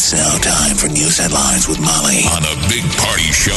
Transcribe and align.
It's 0.00 0.12
now 0.12 0.38
time 0.38 0.76
for 0.76 0.86
news 0.86 1.18
headlines 1.18 1.66
with 1.66 1.80
Molly 1.80 2.22
on 2.30 2.44
a 2.44 2.68
big 2.68 2.84
party 2.98 3.32
show 3.32 3.50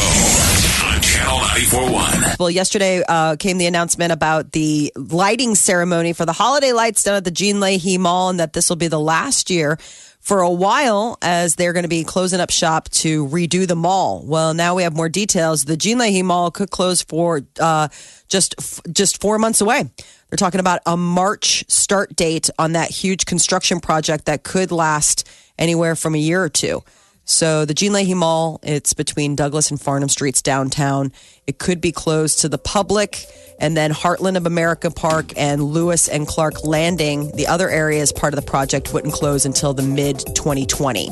on 0.84 1.00
Channel 1.00 1.38
941. 1.38 2.34
Well, 2.40 2.50
yesterday 2.50 3.00
uh, 3.08 3.36
came 3.36 3.58
the 3.58 3.66
announcement 3.66 4.10
about 4.10 4.50
the 4.50 4.92
lighting 4.96 5.54
ceremony 5.54 6.12
for 6.12 6.26
the 6.26 6.32
holiday 6.32 6.72
lights 6.72 7.04
down 7.04 7.14
at 7.14 7.22
the 7.22 7.30
Gene 7.30 7.60
Leahy 7.60 7.96
Mall, 7.96 8.28
and 8.28 8.40
that 8.40 8.54
this 8.54 8.68
will 8.68 8.76
be 8.76 8.88
the 8.88 8.98
last 8.98 9.50
year 9.50 9.78
for 10.18 10.40
a 10.40 10.50
while 10.50 11.16
as 11.22 11.54
they're 11.54 11.72
going 11.72 11.84
to 11.84 11.88
be 11.88 12.02
closing 12.02 12.40
up 12.40 12.50
shop 12.50 12.88
to 12.88 13.24
redo 13.28 13.64
the 13.64 13.76
mall. 13.76 14.24
Well, 14.26 14.52
now 14.52 14.74
we 14.74 14.82
have 14.82 14.96
more 14.96 15.08
details. 15.08 15.64
The 15.66 15.76
Gene 15.76 15.98
Leahy 15.98 16.24
Mall 16.24 16.50
could 16.50 16.70
close 16.70 17.02
for 17.02 17.42
uh, 17.60 17.86
just 18.26 18.56
just 18.92 19.20
four 19.20 19.38
months 19.38 19.60
away. 19.60 19.84
They're 20.28 20.36
talking 20.36 20.58
about 20.58 20.80
a 20.86 20.96
March 20.96 21.64
start 21.68 22.16
date 22.16 22.50
on 22.58 22.72
that 22.72 22.90
huge 22.90 23.26
construction 23.26 23.78
project 23.78 24.24
that 24.24 24.42
could 24.42 24.72
last 24.72 25.28
anywhere 25.58 25.96
from 25.96 26.14
a 26.14 26.18
year 26.18 26.42
or 26.42 26.48
two. 26.48 26.82
So 27.24 27.64
the 27.64 27.74
Gene 27.74 27.92
Leahy 27.92 28.14
Mall, 28.14 28.58
it's 28.62 28.94
between 28.94 29.36
Douglas 29.36 29.70
and 29.70 29.78
Farnam 29.78 30.10
Streets 30.10 30.42
downtown. 30.42 31.12
It 31.46 31.58
could 31.58 31.80
be 31.80 31.92
closed 31.92 32.40
to 32.40 32.48
the 32.48 32.58
public. 32.58 33.24
And 33.60 33.76
then 33.76 33.92
Heartland 33.92 34.36
of 34.36 34.44
America 34.44 34.90
Park 34.90 35.32
and 35.36 35.62
Lewis 35.62 36.08
and 36.08 36.26
Clark 36.26 36.64
Landing, 36.64 37.30
the 37.36 37.46
other 37.46 37.70
area 37.70 38.02
as 38.02 38.10
part 38.12 38.34
of 38.34 38.40
the 38.44 38.50
project, 38.50 38.92
wouldn't 38.92 39.14
close 39.14 39.46
until 39.46 39.72
the 39.72 39.82
mid 39.82 40.18
2020. 40.34 41.10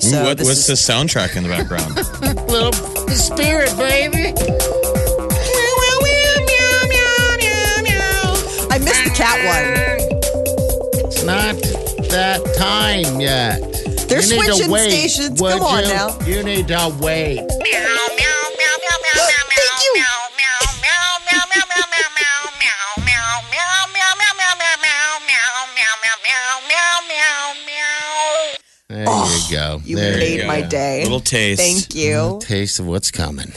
So 0.00 0.24
what, 0.24 0.38
this 0.38 0.48
what's 0.48 0.68
is- 0.68 0.86
the 0.86 0.92
soundtrack 0.92 1.36
in 1.36 1.44
the 1.44 1.48
background? 1.48 1.94
Little 2.50 2.72
spirit, 3.14 3.76
baby. 3.76 4.32
I 8.68 8.78
missed 8.78 9.04
the 9.04 9.10
cat 9.10 9.38
one. 9.46 11.06
It's 11.06 11.24
not 11.24 11.85
that 12.16 12.40
time 12.56 13.20
yet. 13.20 13.60
They're 14.08 14.22
you 14.22 14.40
need 14.40 14.46
to 14.46 14.52
switching 14.54 14.70
wait, 14.70 14.90
stations. 14.90 15.40
would 15.40 15.52
Come 15.52 15.62
on 15.62 15.82
you? 15.82 15.88
now. 15.90 16.18
You 16.24 16.42
need 16.42 16.68
to 16.68 16.96
wait. 16.98 17.44
Thank 17.46 17.66
you. 19.84 20.04
There 28.88 29.04
you 29.04 29.50
go. 29.50 29.80
You 29.84 29.96
there 29.96 30.16
made 30.16 30.34
you 30.36 30.40
go. 30.42 30.46
my 30.46 30.62
day. 30.62 31.02
Little 31.02 31.20
taste. 31.20 31.60
Thank 31.60 31.94
you. 31.94 32.38
Taste 32.40 32.78
of 32.78 32.86
what's 32.86 33.10
coming. 33.10 33.52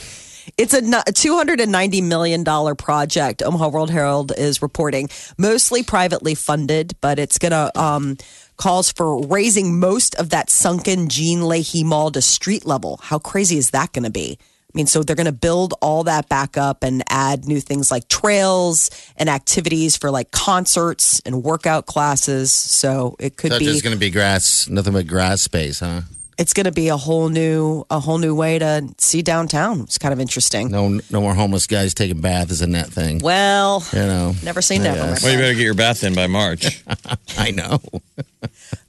It's 0.58 0.74
a 0.74 0.80
a 0.80 1.14
$290 1.14 2.04
million 2.04 2.44
project, 2.76 3.42
Omaha 3.42 3.70
World 3.70 3.90
Herald 3.90 4.34
is 4.38 4.62
reporting, 4.62 5.08
mostly 5.38 5.84
privately 5.84 6.36
funded, 6.36 6.94
but 7.00 7.18
it's 7.20 7.38
going 7.38 7.52
to 7.54 7.72
um, 7.80 8.18
calls 8.60 8.92
for 8.92 9.26
raising 9.26 9.80
most 9.80 10.14
of 10.16 10.30
that 10.30 10.50
sunken 10.50 11.10
Gene 11.10 11.48
Leahy 11.48 11.84
Mall 11.84 12.12
to 12.12 12.22
street 12.22 12.66
level. 12.66 13.00
How 13.02 13.18
crazy 13.18 13.58
is 13.58 13.72
that 13.72 13.94
going 13.94 14.04
to 14.04 14.12
be? 14.12 14.38
I 14.40 14.78
mean, 14.78 14.86
so 14.86 15.02
they're 15.02 15.16
going 15.16 15.26
to 15.26 15.32
build 15.32 15.74
all 15.82 16.04
that 16.04 16.30
back 16.30 16.56
up 16.56 16.84
and 16.84 17.02
add 17.10 17.48
new 17.48 17.60
things 17.60 17.90
like 17.90 18.08
trails 18.08 18.92
and 19.18 19.28
activities 19.28 19.98
for 19.98 20.12
like 20.12 20.30
concerts 20.30 21.22
and 21.25 21.44
workout 21.44 21.88
classes. 21.88 22.52
So 22.52 23.16
it 23.18 23.36
could 23.36 23.53
So 23.53 23.58
be 23.58 23.66
just 23.66 23.84
going 23.84 23.96
to 23.96 24.00
be 24.00 24.12
grass, 24.12 24.69
nothing 24.69 24.94
but 24.94 25.08
grass 25.08 25.42
space, 25.42 25.80
huh? 25.80 26.02
It's 26.39 26.53
going 26.53 26.63
to 26.66 26.72
be 26.72 26.88
a 26.88 26.95
whole 26.95 27.27
new 27.27 27.85
a 27.89 28.00
whole 28.00 28.17
new 28.17 28.33
way 28.33 28.57
to 28.57 28.88
see 28.97 29.22
downtown. 29.22 29.81
It's 29.81 29.97
kind 29.97 30.13
of 30.13 30.22
interesting. 30.22 30.72
No, 30.72 31.00
no 31.11 31.22
more 31.22 31.35
homeless 31.35 31.67
guys 31.67 31.94
taking 31.94 32.22
baths 32.22 32.61
in 32.61 32.72
that 32.72 32.88
thing. 32.88 33.19
Well, 33.19 33.85
You 33.91 34.00
know, 34.00 34.33
never 34.41 34.61
say 34.61 34.79
never. 34.79 34.97
Yes. 34.97 35.22
Well, 35.22 35.33
you 35.33 35.38
better 35.38 35.53
get 35.53 35.63
your 35.63 35.73
bath 35.73 36.03
in 36.03 36.16
by 36.16 36.27
March. 36.27 36.81
I 37.38 37.51
know. 37.51 37.79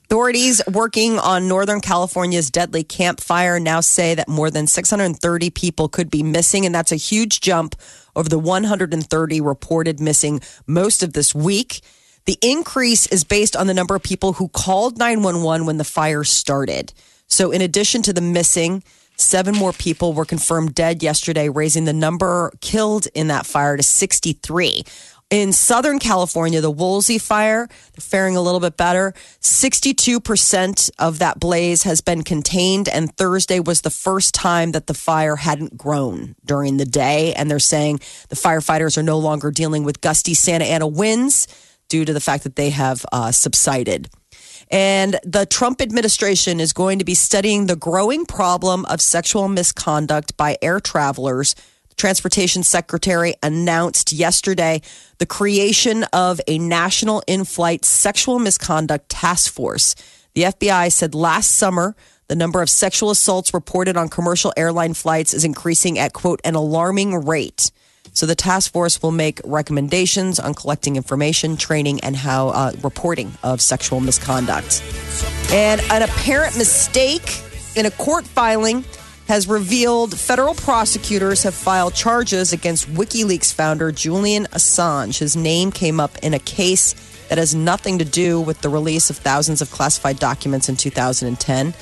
Authorities 0.04 0.62
working 0.72 1.18
on 1.18 1.48
Northern 1.48 1.80
California's 1.80 2.50
deadly 2.50 2.84
campfire 2.84 3.58
now 3.60 3.80
say 3.80 4.14
that 4.14 4.28
more 4.28 4.50
than 4.50 4.66
630 4.66 5.50
people 5.50 5.88
could 5.88 6.10
be 6.10 6.22
missing, 6.22 6.64
and 6.66 6.74
that's 6.74 6.92
a 6.92 6.96
huge 6.96 7.40
jump 7.40 7.74
over 8.14 8.28
the 8.28 8.38
130 8.38 9.40
reported 9.40 10.00
missing 10.00 10.40
most 10.66 11.02
of 11.02 11.12
this 11.14 11.34
week. 11.34 11.80
The 12.26 12.38
increase 12.42 13.06
is 13.08 13.24
based 13.24 13.56
on 13.56 13.66
the 13.66 13.74
number 13.74 13.94
of 13.96 14.02
people 14.02 14.34
who 14.34 14.48
called 14.48 14.98
911 14.98 15.66
when 15.66 15.78
the 15.78 15.84
fire 15.84 16.22
started. 16.22 16.92
So, 17.30 17.52
in 17.52 17.62
addition 17.62 18.02
to 18.02 18.12
the 18.12 18.20
missing, 18.20 18.82
seven 19.16 19.54
more 19.54 19.72
people 19.72 20.12
were 20.12 20.24
confirmed 20.24 20.74
dead 20.74 21.02
yesterday, 21.02 21.48
raising 21.48 21.84
the 21.84 21.92
number 21.92 22.52
killed 22.60 23.06
in 23.14 23.28
that 23.28 23.46
fire 23.46 23.76
to 23.76 23.82
63. 23.82 24.84
In 25.30 25.52
Southern 25.52 26.00
California, 26.00 26.60
the 26.60 26.72
Woolsey 26.72 27.18
fire, 27.18 27.68
they're 27.68 28.00
faring 28.00 28.34
a 28.36 28.42
little 28.42 28.58
bit 28.58 28.76
better. 28.76 29.14
62% 29.40 30.90
of 30.98 31.20
that 31.20 31.38
blaze 31.38 31.84
has 31.84 32.00
been 32.00 32.24
contained, 32.24 32.88
and 32.88 33.16
Thursday 33.16 33.60
was 33.60 33.82
the 33.82 33.90
first 33.90 34.34
time 34.34 34.72
that 34.72 34.88
the 34.88 34.94
fire 34.94 35.36
hadn't 35.36 35.78
grown 35.78 36.34
during 36.44 36.78
the 36.78 36.84
day. 36.84 37.32
And 37.34 37.48
they're 37.48 37.60
saying 37.60 38.00
the 38.28 38.34
firefighters 38.34 38.98
are 38.98 39.04
no 39.04 39.18
longer 39.18 39.52
dealing 39.52 39.84
with 39.84 40.00
gusty 40.00 40.34
Santa 40.34 40.64
Ana 40.64 40.88
winds 40.88 41.46
due 41.88 42.04
to 42.04 42.12
the 42.12 42.20
fact 42.20 42.42
that 42.42 42.56
they 42.56 42.70
have 42.70 43.06
uh, 43.12 43.30
subsided. 43.30 44.08
And 44.70 45.18
the 45.24 45.46
Trump 45.46 45.80
administration 45.82 46.60
is 46.60 46.72
going 46.72 47.00
to 47.00 47.04
be 47.04 47.14
studying 47.14 47.66
the 47.66 47.76
growing 47.76 48.24
problem 48.24 48.84
of 48.86 49.00
sexual 49.00 49.48
misconduct 49.48 50.36
by 50.36 50.56
air 50.62 50.78
travelers. 50.78 51.54
The 51.88 51.96
transportation 51.96 52.62
secretary 52.62 53.34
announced 53.42 54.12
yesterday 54.12 54.80
the 55.18 55.26
creation 55.26 56.04
of 56.12 56.40
a 56.46 56.58
national 56.58 57.22
in 57.26 57.44
flight 57.44 57.84
sexual 57.84 58.38
misconduct 58.38 59.08
task 59.08 59.52
force. 59.52 59.96
The 60.34 60.42
FBI 60.42 60.92
said 60.92 61.14
last 61.16 61.50
summer 61.50 61.96
the 62.28 62.36
number 62.36 62.62
of 62.62 62.70
sexual 62.70 63.10
assaults 63.10 63.52
reported 63.52 63.96
on 63.96 64.08
commercial 64.08 64.52
airline 64.56 64.94
flights 64.94 65.34
is 65.34 65.44
increasing 65.44 65.98
at, 65.98 66.12
quote, 66.12 66.40
an 66.44 66.54
alarming 66.54 67.26
rate. 67.26 67.72
So 68.12 68.26
the 68.26 68.34
task 68.34 68.72
force 68.72 69.02
will 69.02 69.12
make 69.12 69.40
recommendations 69.44 70.38
on 70.38 70.54
collecting 70.54 70.96
information, 70.96 71.56
training, 71.56 72.00
and 72.00 72.16
how 72.16 72.48
uh, 72.48 72.72
reporting 72.82 73.32
of 73.42 73.60
sexual 73.60 74.00
misconduct. 74.00 74.82
And 75.52 75.80
an 75.90 76.02
apparent 76.02 76.56
mistake 76.56 77.42
in 77.76 77.86
a 77.86 77.90
court 77.92 78.24
filing 78.26 78.84
has 79.28 79.46
revealed 79.46 80.18
federal 80.18 80.54
prosecutors 80.54 81.44
have 81.44 81.54
filed 81.54 81.94
charges 81.94 82.52
against 82.52 82.88
WikiLeaks 82.88 83.54
founder 83.54 83.92
Julian 83.92 84.46
Assange. 84.46 85.18
His 85.18 85.36
name 85.36 85.70
came 85.70 86.00
up 86.00 86.18
in 86.18 86.34
a 86.34 86.40
case 86.40 86.94
that 87.28 87.38
has 87.38 87.54
nothing 87.54 87.98
to 87.98 88.04
do 88.04 88.40
with 88.40 88.60
the 88.60 88.68
release 88.68 89.08
of 89.08 89.16
thousands 89.16 89.62
of 89.62 89.70
classified 89.70 90.18
documents 90.18 90.68
in 90.68 90.74
2010. 90.74 91.72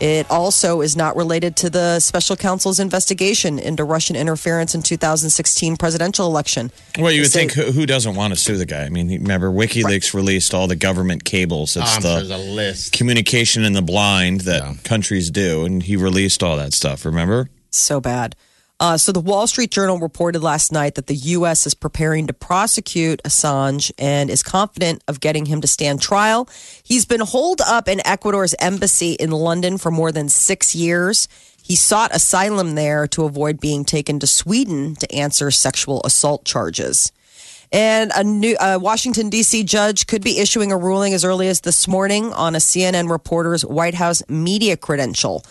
It 0.00 0.28
also 0.30 0.80
is 0.80 0.96
not 0.96 1.16
related 1.16 1.56
to 1.56 1.70
the 1.70 2.00
special 2.00 2.36
counsel's 2.36 2.78
investigation 2.80 3.58
into 3.58 3.84
Russian 3.84 4.16
interference 4.16 4.74
in 4.74 4.82
2016 4.82 5.76
presidential 5.76 6.26
election. 6.26 6.72
Well, 6.98 7.12
you 7.12 7.22
would 7.22 7.30
Say- 7.30 7.40
think 7.48 7.52
who, 7.52 7.72
who 7.72 7.86
doesn't 7.86 8.14
want 8.14 8.34
to 8.34 8.38
sue 8.40 8.56
the 8.56 8.66
guy? 8.66 8.82
I 8.84 8.88
mean, 8.88 9.08
remember 9.08 9.50
WikiLeaks 9.50 10.12
released 10.12 10.52
all 10.52 10.66
the 10.66 10.76
government 10.76 11.24
cables. 11.24 11.76
It's 11.76 11.96
Um, 11.96 12.02
the 12.02 12.08
there's 12.16 12.30
a 12.30 12.36
list. 12.36 12.92
communication 12.92 13.64
in 13.64 13.72
the 13.72 13.82
blind 13.82 14.42
that 14.42 14.62
Yeah. 14.62 14.74
countries 14.82 15.30
do, 15.30 15.64
and 15.64 15.82
he 15.82 15.96
released 15.96 16.42
all 16.42 16.56
that 16.56 16.74
stuff. 16.74 17.04
Remember? 17.04 17.48
so 17.70 18.00
bad. 18.00 18.36
Uh, 18.80 18.98
so 18.98 19.12
the 19.12 19.20
Wall 19.20 19.46
Street 19.46 19.70
Journal 19.70 19.98
reported 19.98 20.42
last 20.42 20.72
night 20.72 20.96
that 20.96 21.06
the 21.06 21.14
U.S. 21.14 21.66
is 21.66 21.74
preparing 21.74 22.26
to 22.26 22.32
prosecute 22.32 23.22
Assange 23.22 23.92
and 23.98 24.28
is 24.28 24.42
confident 24.42 25.02
of 25.06 25.20
getting 25.20 25.46
him 25.46 25.60
to 25.60 25.68
stand 25.68 26.02
trial. 26.02 26.48
He's 26.82 27.04
been 27.04 27.20
holed 27.20 27.60
up 27.60 27.88
in 27.88 28.04
Ecuador's 28.04 28.54
embassy 28.58 29.12
in 29.12 29.30
London 29.30 29.78
for 29.78 29.92
more 29.92 30.10
than 30.10 30.28
six 30.28 30.74
years. 30.74 31.28
He 31.62 31.76
sought 31.76 32.14
asylum 32.14 32.74
there 32.74 33.06
to 33.08 33.24
avoid 33.24 33.60
being 33.60 33.84
taken 33.84 34.18
to 34.18 34.26
Sweden 34.26 34.96
to 34.96 35.14
answer 35.14 35.50
sexual 35.50 36.02
assault 36.04 36.44
charges. 36.44 37.12
And 37.72 38.12
a 38.14 38.22
new 38.22 38.56
uh, 38.56 38.78
Washington 38.80 39.30
D.C. 39.30 39.64
judge 39.64 40.06
could 40.06 40.22
be 40.22 40.38
issuing 40.38 40.72
a 40.72 40.76
ruling 40.76 41.14
as 41.14 41.24
early 41.24 41.48
as 41.48 41.62
this 41.62 41.88
morning 41.88 42.32
on 42.32 42.54
a 42.54 42.58
CNN 42.58 43.08
reporter's 43.08 43.64
White 43.64 43.94
House 43.94 44.22
media 44.28 44.76
credential. 44.76 45.44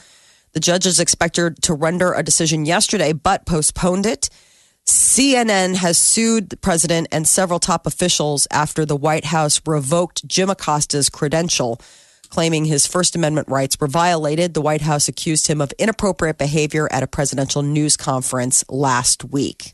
The 0.53 0.59
judge 0.59 0.85
is 0.85 0.99
expected 0.99 1.61
to 1.63 1.73
render 1.73 2.13
a 2.13 2.23
decision 2.23 2.65
yesterday, 2.65 3.11
but 3.11 3.45
postponed 3.45 4.05
it. 4.05 4.29
CNN 4.85 5.75
has 5.75 5.97
sued 5.97 6.49
the 6.49 6.57
president 6.57 7.07
and 7.11 7.27
several 7.27 7.59
top 7.59 7.87
officials 7.87 8.47
after 8.51 8.85
the 8.85 8.95
White 8.95 9.25
House 9.25 9.61
revoked 9.65 10.27
Jim 10.27 10.49
Acosta's 10.49 11.09
credential, 11.09 11.79
claiming 12.29 12.65
his 12.65 12.85
First 12.85 13.15
Amendment 13.15 13.47
rights 13.47 13.79
were 13.79 13.87
violated. 13.87 14.53
The 14.53 14.61
White 14.61 14.81
House 14.81 15.07
accused 15.07 15.47
him 15.47 15.61
of 15.61 15.71
inappropriate 15.79 16.37
behavior 16.37 16.87
at 16.91 17.03
a 17.03 17.07
presidential 17.07 17.63
news 17.63 17.97
conference 17.97 18.63
last 18.69 19.23
week. 19.23 19.73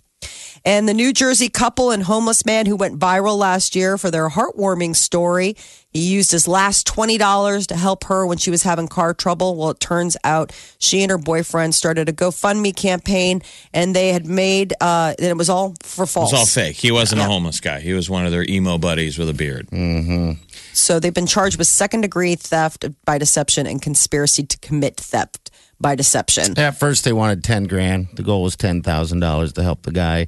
And 0.65 0.87
the 0.87 0.93
New 0.93 1.13
Jersey 1.13 1.49
couple 1.49 1.91
and 1.91 2.03
homeless 2.03 2.45
man 2.45 2.65
who 2.65 2.75
went 2.75 2.99
viral 2.99 3.37
last 3.37 3.75
year 3.75 3.97
for 3.97 4.11
their 4.11 4.29
heartwarming 4.29 4.95
story. 4.95 5.55
He 5.91 6.01
used 6.01 6.31
his 6.31 6.47
last 6.47 6.85
$20 6.87 7.65
to 7.67 7.75
help 7.75 8.03
her 8.05 8.25
when 8.27 8.37
she 8.37 8.51
was 8.51 8.61
having 8.63 8.87
car 8.87 9.13
trouble. 9.15 9.55
Well, 9.55 9.71
it 9.71 9.79
turns 9.79 10.15
out 10.23 10.51
she 10.77 11.01
and 11.01 11.09
her 11.09 11.17
boyfriend 11.17 11.73
started 11.73 12.07
a 12.07 12.13
GoFundMe 12.13 12.75
campaign 12.75 13.41
and 13.73 13.95
they 13.95 14.13
had 14.13 14.25
made, 14.27 14.73
uh, 14.81 15.15
and 15.17 15.27
it 15.27 15.37
was 15.37 15.49
all 15.49 15.73
for 15.81 16.03
It 16.03 16.07
false. 16.09 16.31
was 16.31 16.39
all 16.39 16.45
fake. 16.45 16.75
He 16.75 16.91
wasn't 16.91 17.21
a 17.21 17.25
homeless 17.25 17.59
guy. 17.59 17.79
He 17.79 17.93
was 17.93 18.07
one 18.09 18.25
of 18.25 18.31
their 18.31 18.43
emo 18.47 18.77
buddies 18.77 19.17
with 19.17 19.29
a 19.29 19.33
beard. 19.33 19.67
So 20.73 20.99
they've 20.99 21.13
been 21.13 21.25
charged 21.25 21.57
with 21.57 21.67
second 21.67 22.01
degree 22.01 22.35
theft 22.35 22.85
by 23.05 23.17
deception 23.17 23.65
and 23.65 23.81
conspiracy 23.81 24.43
to 24.43 24.57
commit 24.59 24.95
theft 24.97 25.49
by 25.81 25.95
deception. 25.95 26.57
At 26.59 26.79
first, 26.79 27.03
they 27.05 27.13
wanted 27.13 27.43
ten 27.43 27.63
grand. 27.65 28.07
The 28.13 28.23
goal 28.23 28.43
was 28.43 28.55
ten 28.55 28.81
thousand 28.81 29.19
dollars 29.19 29.53
to 29.53 29.63
help 29.63 29.83
the 29.83 29.91
guy, 29.91 30.27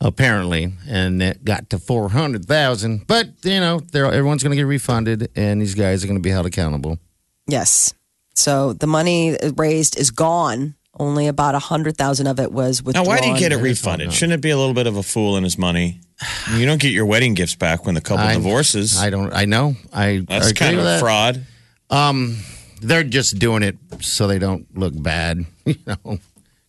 apparently, 0.00 0.72
and 0.88 1.22
it 1.22 1.44
got 1.44 1.70
to 1.70 1.78
four 1.78 2.08
hundred 2.10 2.44
thousand. 2.46 3.06
But 3.06 3.28
you 3.44 3.60
know, 3.60 3.80
everyone's 3.94 4.42
going 4.42 4.50
to 4.52 4.56
get 4.56 4.66
refunded, 4.66 5.30
and 5.36 5.60
these 5.60 5.74
guys 5.74 6.02
are 6.04 6.06
going 6.06 6.18
to 6.18 6.22
be 6.22 6.30
held 6.30 6.46
accountable. 6.46 6.98
Yes. 7.46 7.94
So 8.34 8.72
the 8.72 8.86
money 8.86 9.36
raised 9.56 9.98
is 9.98 10.10
gone. 10.10 10.74
Only 10.98 11.28
about 11.28 11.54
a 11.54 11.58
hundred 11.60 11.96
thousand 11.96 12.26
of 12.26 12.40
it 12.40 12.52
was 12.52 12.82
withdrawn. 12.82 13.04
Now, 13.06 13.08
why 13.10 13.20
did 13.20 13.28
you 13.28 13.38
get 13.38 13.52
it 13.52 13.56
refunded? 13.62 14.12
Shouldn't 14.12 14.34
it 14.34 14.40
be 14.42 14.50
a 14.50 14.56
little 14.56 14.74
bit 14.74 14.86
of 14.86 14.96
a 14.96 15.02
fool 15.02 15.36
in 15.36 15.44
his 15.44 15.56
money? 15.56 16.00
You 16.54 16.66
don't 16.66 16.80
get 16.80 16.92
your 16.92 17.06
wedding 17.06 17.32
gifts 17.34 17.54
back 17.54 17.86
when 17.86 17.94
the 17.94 18.00
couple 18.00 18.26
I- 18.26 18.34
divorces. 18.34 18.98
I 18.98 19.08
don't. 19.08 19.32
I 19.32 19.44
know. 19.44 19.76
I 19.92 20.24
That's 20.28 20.50
agree 20.50 20.58
kind 20.58 20.72
of 20.76 20.78
with 20.78 20.86
a 20.86 20.90
that. 20.90 21.00
fraud. 21.00 21.46
Um, 21.90 22.38
They're 22.80 23.04
just 23.04 23.38
doing 23.38 23.62
it 23.62 23.76
so 24.00 24.26
they 24.26 24.38
don't 24.38 24.66
look 24.76 24.94
bad, 25.00 25.44
you 25.64 25.76
know, 25.86 26.18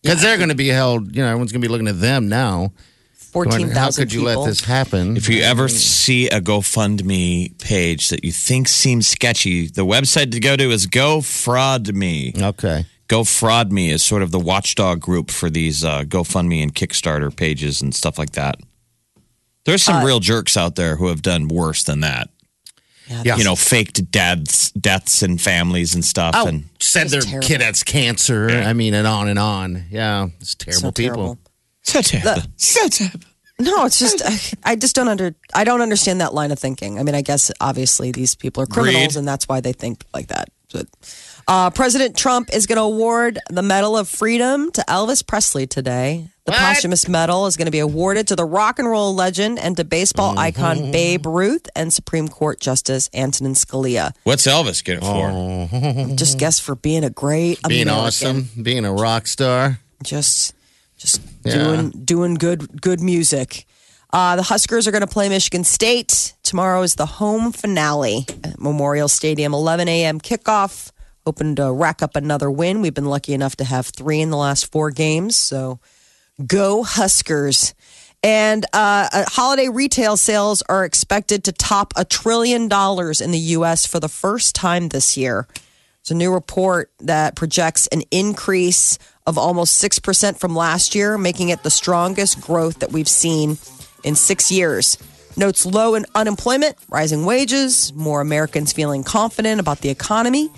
because 0.02 0.20
they're 0.22 0.36
going 0.36 0.48
to 0.50 0.54
be 0.54 0.68
held. 0.68 1.14
You 1.14 1.22
know, 1.22 1.28
everyone's 1.28 1.52
going 1.52 1.62
to 1.62 1.66
be 1.68 1.72
looking 1.72 1.88
at 1.88 2.00
them 2.00 2.28
now. 2.28 2.72
Fourteen 3.14 3.68
thousand. 3.70 3.76
How 3.76 3.90
could 3.90 4.12
you 4.12 4.20
people? 4.26 4.42
let 4.42 4.48
this 4.48 4.60
happen? 4.64 5.16
If 5.16 5.28
you 5.30 5.40
ever 5.42 5.66
see 5.68 6.28
a 6.28 6.38
GoFundMe 6.40 7.58
page 7.58 8.10
that 8.10 8.24
you 8.24 8.30
think 8.32 8.68
seems 8.68 9.08
sketchy, 9.08 9.68
the 9.68 9.86
website 9.86 10.32
to 10.32 10.40
go 10.40 10.54
to 10.54 10.70
is 10.70 10.86
GoFraudMe. 10.86 12.42
okay. 12.42 12.84
GoFraudMe 13.08 13.88
is 13.90 14.02
sort 14.04 14.22
of 14.22 14.30
the 14.30 14.38
watchdog 14.38 15.00
group 15.00 15.30
for 15.30 15.50
these 15.50 15.82
uh, 15.84 16.02
GoFundMe 16.02 16.62
and 16.62 16.74
Kickstarter 16.74 17.34
pages 17.34 17.80
and 17.82 17.94
stuff 17.94 18.18
like 18.18 18.32
that. 18.32 18.56
There's 19.64 19.86
Uh, 19.88 19.92
some 19.92 20.04
real 20.04 20.20
jerks 20.20 20.56
out 20.56 20.76
there 20.76 20.96
who 20.96 21.08
have 21.08 21.22
done 21.22 21.48
worse 21.48 21.82
than 21.82 22.00
that. 22.00 22.28
Yeah. 23.08 23.36
You 23.36 23.44
know, 23.44 23.56
faked 23.56 24.10
deaths, 24.10 24.70
deaths 24.72 25.22
and 25.22 25.40
families 25.40 25.94
and 25.94 26.04
stuff. 26.04 26.34
Oh, 26.36 26.46
And 26.46 26.64
said 26.80 27.08
their 27.08 27.20
terrible. 27.20 27.46
kid 27.46 27.60
has 27.60 27.82
cancer. 27.82 28.48
I 28.48 28.72
mean, 28.72 28.94
and 28.94 29.06
on 29.06 29.28
and 29.28 29.38
on. 29.38 29.84
Yeah, 29.90 30.28
it's 30.40 30.54
terrible 30.54 30.80
So 30.80 30.92
people. 30.92 31.14
terrible. 31.16 31.38
so 31.82 32.00
terrible. 32.00 32.42
So 32.56 32.88
terrible. 32.88 33.20
No, 33.58 33.84
it's 33.84 33.98
just 33.98 34.22
I, 34.64 34.72
I 34.72 34.76
just 34.76 34.96
don't 34.96 35.08
under 35.08 35.34
I 35.54 35.64
don't 35.64 35.82
understand 35.82 36.20
that 36.20 36.32
line 36.34 36.50
of 36.52 36.58
thinking. 36.58 36.98
I 36.98 37.02
mean, 37.02 37.14
I 37.14 37.22
guess 37.22 37.50
obviously 37.60 38.10
these 38.10 38.34
people 38.34 38.62
are 38.62 38.66
criminals, 38.66 39.08
Greed. 39.08 39.16
and 39.16 39.28
that's 39.28 39.46
why 39.46 39.60
they 39.60 39.72
think 39.72 40.04
like 40.14 40.28
that. 40.28 40.48
But 40.72 40.86
uh, 41.46 41.70
President 41.70 42.16
Trump 42.16 42.48
is 42.52 42.66
going 42.66 42.78
to 42.78 42.82
award 42.82 43.38
the 43.50 43.62
Medal 43.62 43.96
of 43.96 44.08
Freedom 44.08 44.72
to 44.72 44.80
Elvis 44.88 45.24
Presley 45.26 45.66
today. 45.66 46.28
The 46.44 46.50
What? 46.52 46.58
posthumous 46.58 47.06
medal 47.08 47.46
is 47.46 47.56
going 47.56 47.66
to 47.66 47.70
be 47.72 47.78
awarded 47.78 48.26
to 48.28 48.36
the 48.36 48.44
rock 48.44 48.80
and 48.80 48.88
roll 48.90 49.14
legend 49.14 49.60
and 49.60 49.76
to 49.76 49.84
baseball 49.84 50.36
icon 50.36 50.90
Babe 50.90 51.24
Ruth 51.24 51.68
and 51.76 51.92
Supreme 51.92 52.26
Court 52.28 52.58
Justice 52.58 53.08
Antonin 53.14 53.54
Scalia. 53.54 54.12
What's 54.24 54.44
Elvis 54.46 54.82
get 54.82 54.98
it 55.00 55.04
for? 55.04 56.14
Just 56.16 56.38
guess 56.40 56.58
for 56.58 56.74
being 56.74 57.04
a 57.04 57.10
great 57.10 57.62
Being 57.68 57.82
American. 57.82 58.06
awesome, 58.06 58.48
being 58.60 58.84
a 58.84 58.92
rock 58.92 59.28
star. 59.28 59.78
just 60.02 60.52
just 60.98 61.20
Yeah. 61.44 61.54
doing 61.54 61.90
doing 61.90 62.34
good 62.34 62.80
good 62.82 63.00
music. 63.00 63.64
Uh, 64.12 64.34
the 64.36 64.42
Huskers 64.42 64.86
are 64.88 64.90
going 64.90 65.00
to 65.00 65.06
play 65.06 65.28
Michigan 65.28 65.62
State 65.64 66.34
tomorrow. 66.42 66.82
Is 66.82 66.96
the 66.96 67.06
home 67.06 67.52
finale 67.52 68.26
at 68.44 68.60
Memorial 68.60 69.06
Stadium, 69.08 69.54
11 69.54 69.86
a.m. 69.88 70.20
kickoff. 70.20 70.90
Hoping 71.24 71.54
to 71.54 71.72
rack 71.72 72.02
up 72.02 72.16
another 72.16 72.50
win. 72.50 72.80
We've 72.82 72.92
been 72.92 73.06
lucky 73.06 73.32
enough 73.32 73.54
to 73.56 73.64
have 73.64 73.86
three 73.86 74.20
in 74.20 74.30
the 74.30 74.36
last 74.36 74.70
four 74.72 74.90
games. 74.90 75.36
So 75.36 75.78
go 76.46 76.82
Huskers. 76.82 77.74
And 78.22 78.64
uh, 78.72 79.08
uh, 79.12 79.24
holiday 79.28 79.68
retail 79.68 80.16
sales 80.16 80.62
are 80.68 80.84
expected 80.84 81.44
to 81.44 81.52
top 81.52 81.92
a 81.96 82.04
trillion 82.04 82.68
dollars 82.68 83.20
in 83.20 83.32
the 83.32 83.38
U.S. 83.38 83.84
for 83.84 83.98
the 83.98 84.08
first 84.08 84.54
time 84.54 84.88
this 84.88 85.16
year. 85.16 85.48
It's 86.00 86.10
a 86.10 86.14
new 86.14 86.32
report 86.32 86.90
that 87.00 87.36
projects 87.36 87.86
an 87.88 88.02
increase 88.10 88.98
of 89.26 89.38
almost 89.38 89.82
6% 89.82 90.38
from 90.38 90.54
last 90.54 90.94
year, 90.94 91.16
making 91.16 91.48
it 91.48 91.62
the 91.62 91.70
strongest 91.70 92.40
growth 92.40 92.80
that 92.80 92.92
we've 92.92 93.08
seen 93.08 93.58
in 94.02 94.14
six 94.14 94.50
years. 94.50 94.98
Notes 95.36 95.64
low 95.64 95.94
in 95.94 96.04
unemployment, 96.14 96.76
rising 96.88 97.24
wages, 97.24 97.92
more 97.94 98.20
Americans 98.20 98.72
feeling 98.72 99.02
confident 99.02 99.60
about 99.60 99.78
the 99.80 99.88
economy. 99.88 100.50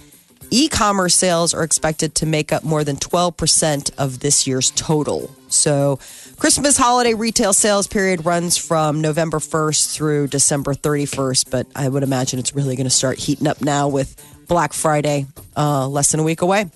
E 0.56 0.68
commerce 0.68 1.16
sales 1.16 1.52
are 1.52 1.64
expected 1.64 2.14
to 2.14 2.26
make 2.26 2.52
up 2.52 2.62
more 2.62 2.84
than 2.84 2.94
12% 2.94 3.90
of 3.98 4.20
this 4.20 4.46
year's 4.46 4.70
total. 4.70 5.34
So, 5.48 5.98
Christmas 6.36 6.76
holiday 6.76 7.12
retail 7.12 7.52
sales 7.52 7.88
period 7.88 8.24
runs 8.24 8.56
from 8.56 9.00
November 9.00 9.40
1st 9.40 9.92
through 9.92 10.28
December 10.28 10.74
31st, 10.74 11.50
but 11.50 11.66
I 11.74 11.88
would 11.88 12.04
imagine 12.04 12.38
it's 12.38 12.54
really 12.54 12.76
going 12.76 12.86
to 12.86 12.90
start 12.90 13.18
heating 13.18 13.48
up 13.48 13.62
now 13.62 13.88
with 13.88 14.14
Black 14.46 14.72
Friday 14.74 15.26
uh, 15.56 15.88
less 15.88 16.12
than 16.12 16.20
a 16.20 16.22
week 16.22 16.40
away. 16.40 16.70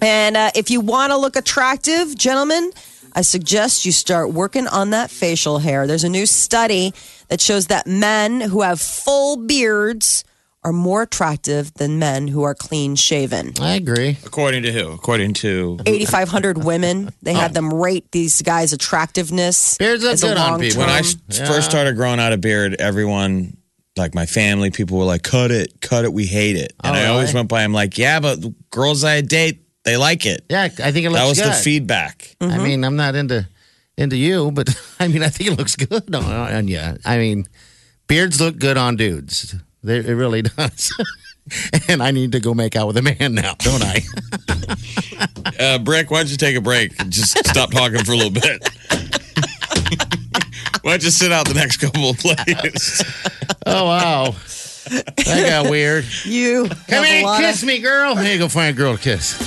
And 0.00 0.34
uh, 0.34 0.52
if 0.54 0.70
you 0.70 0.80
want 0.80 1.10
to 1.10 1.18
look 1.18 1.36
attractive, 1.36 2.16
gentlemen, 2.16 2.72
I 3.14 3.20
suggest 3.20 3.84
you 3.84 3.92
start 3.92 4.32
working 4.32 4.66
on 4.68 4.88
that 4.90 5.10
facial 5.10 5.58
hair. 5.58 5.86
There's 5.86 6.04
a 6.04 6.08
new 6.08 6.24
study 6.24 6.94
that 7.28 7.42
shows 7.42 7.66
that 7.66 7.86
men 7.86 8.40
who 8.40 8.62
have 8.62 8.80
full 8.80 9.36
beards 9.36 10.24
are 10.66 10.72
more 10.72 11.02
attractive 11.02 11.72
than 11.74 11.98
men 12.00 12.26
who 12.26 12.42
are 12.42 12.54
clean 12.54 12.96
shaven. 12.96 13.52
I 13.60 13.76
agree. 13.76 14.18
According 14.24 14.64
to 14.64 14.72
who? 14.72 14.90
According 14.92 15.34
to 15.34 15.78
8,500 15.86 16.64
women, 16.64 17.10
they 17.22 17.34
had 17.34 17.54
them 17.54 17.72
rate 17.72 18.10
these 18.10 18.42
guys' 18.42 18.72
attractiveness. 18.72 19.78
Beards 19.78 20.02
look 20.02 20.14
as 20.14 20.22
a 20.24 20.26
good 20.28 20.36
on 20.36 20.50
long 20.52 20.60
people. 20.60 20.80
when 20.80 20.90
I 20.90 21.02
term. 21.02 21.46
first 21.46 21.70
started 21.70 21.94
growing 21.94 22.18
out 22.18 22.32
a 22.32 22.36
beard, 22.36 22.74
everyone, 22.80 23.56
like 23.96 24.12
my 24.12 24.26
family, 24.26 24.70
people 24.70 24.98
were 24.98 25.04
like, 25.04 25.22
"Cut 25.22 25.50
it, 25.52 25.80
cut 25.80 26.04
it, 26.04 26.12
we 26.12 26.26
hate 26.26 26.56
it." 26.56 26.72
And 26.82 26.96
Oh, 26.96 26.98
I 26.98 27.06
always 27.06 27.28
really? 27.28 27.34
went 27.38 27.48
by, 27.48 27.62
I'm 27.62 27.72
like, 27.72 27.96
"Yeah, 27.96 28.18
but 28.18 28.42
the 28.42 28.52
girls 28.70 29.04
I 29.04 29.20
date, 29.20 29.62
they 29.84 29.96
like 29.96 30.26
it." 30.26 30.44
Yeah, 30.50 30.64
I 30.64 30.68
think 30.68 31.06
it 31.06 31.10
looks 31.10 31.20
that 31.22 31.28
was 31.28 31.38
good. 31.38 31.48
the 31.52 31.54
feedback. 31.54 32.36
Mm-hmm. 32.40 32.52
I 32.52 32.58
mean, 32.58 32.84
I'm 32.84 32.96
not 32.96 33.14
into 33.14 33.46
into 33.96 34.16
you, 34.16 34.50
but 34.50 34.68
I 35.00 35.06
mean, 35.08 35.22
I 35.22 35.28
think 35.28 35.50
it 35.52 35.58
looks 35.58 35.76
good 35.76 36.12
on, 36.12 36.24
on 36.24 36.66
you. 36.68 36.82
I 37.04 37.18
mean, 37.18 37.46
beards 38.08 38.40
look 38.40 38.58
good 38.58 38.76
on 38.76 38.96
dudes. 38.96 39.54
They, 39.86 39.98
it 39.98 40.14
really 40.14 40.42
does. 40.56 40.92
and 41.88 42.02
I 42.02 42.10
need 42.10 42.32
to 42.32 42.40
go 42.40 42.52
make 42.54 42.74
out 42.76 42.88
with 42.88 42.96
a 42.96 43.02
man 43.02 43.34
now, 43.34 43.54
don't 43.58 43.82
I? 43.82 44.00
Uh, 45.58 45.78
Brick, 45.78 46.10
why 46.10 46.18
don't 46.18 46.30
you 46.30 46.36
take 46.36 46.54
a 46.56 46.60
break? 46.60 47.00
and 47.00 47.10
Just 47.10 47.38
stop 47.48 47.70
talking 47.70 48.04
for 48.04 48.12
a 48.12 48.16
little 48.16 48.30
bit. 48.32 48.68
why 50.82 50.90
don't 50.92 51.04
you 51.04 51.10
sit 51.10 51.32
out 51.32 51.46
the 51.48 51.54
next 51.54 51.78
couple 51.78 52.10
of 52.10 52.18
plays? 52.18 53.02
oh 53.64 53.84
wow, 53.86 54.34
that 54.90 55.46
got 55.48 55.70
weird. 55.70 56.04
You 56.24 56.68
Come 56.68 56.76
have 56.88 57.04
here, 57.06 57.22
lot 57.24 57.40
kiss 57.40 57.62
of, 57.62 57.68
me, 57.68 57.78
girl. 57.78 58.16
Here 58.16 58.32
you 58.34 58.38
go 58.38 58.48
find 58.48 58.74
a 58.74 58.78
girl 58.78 58.96
to 58.96 59.02
kiss. 59.02 59.38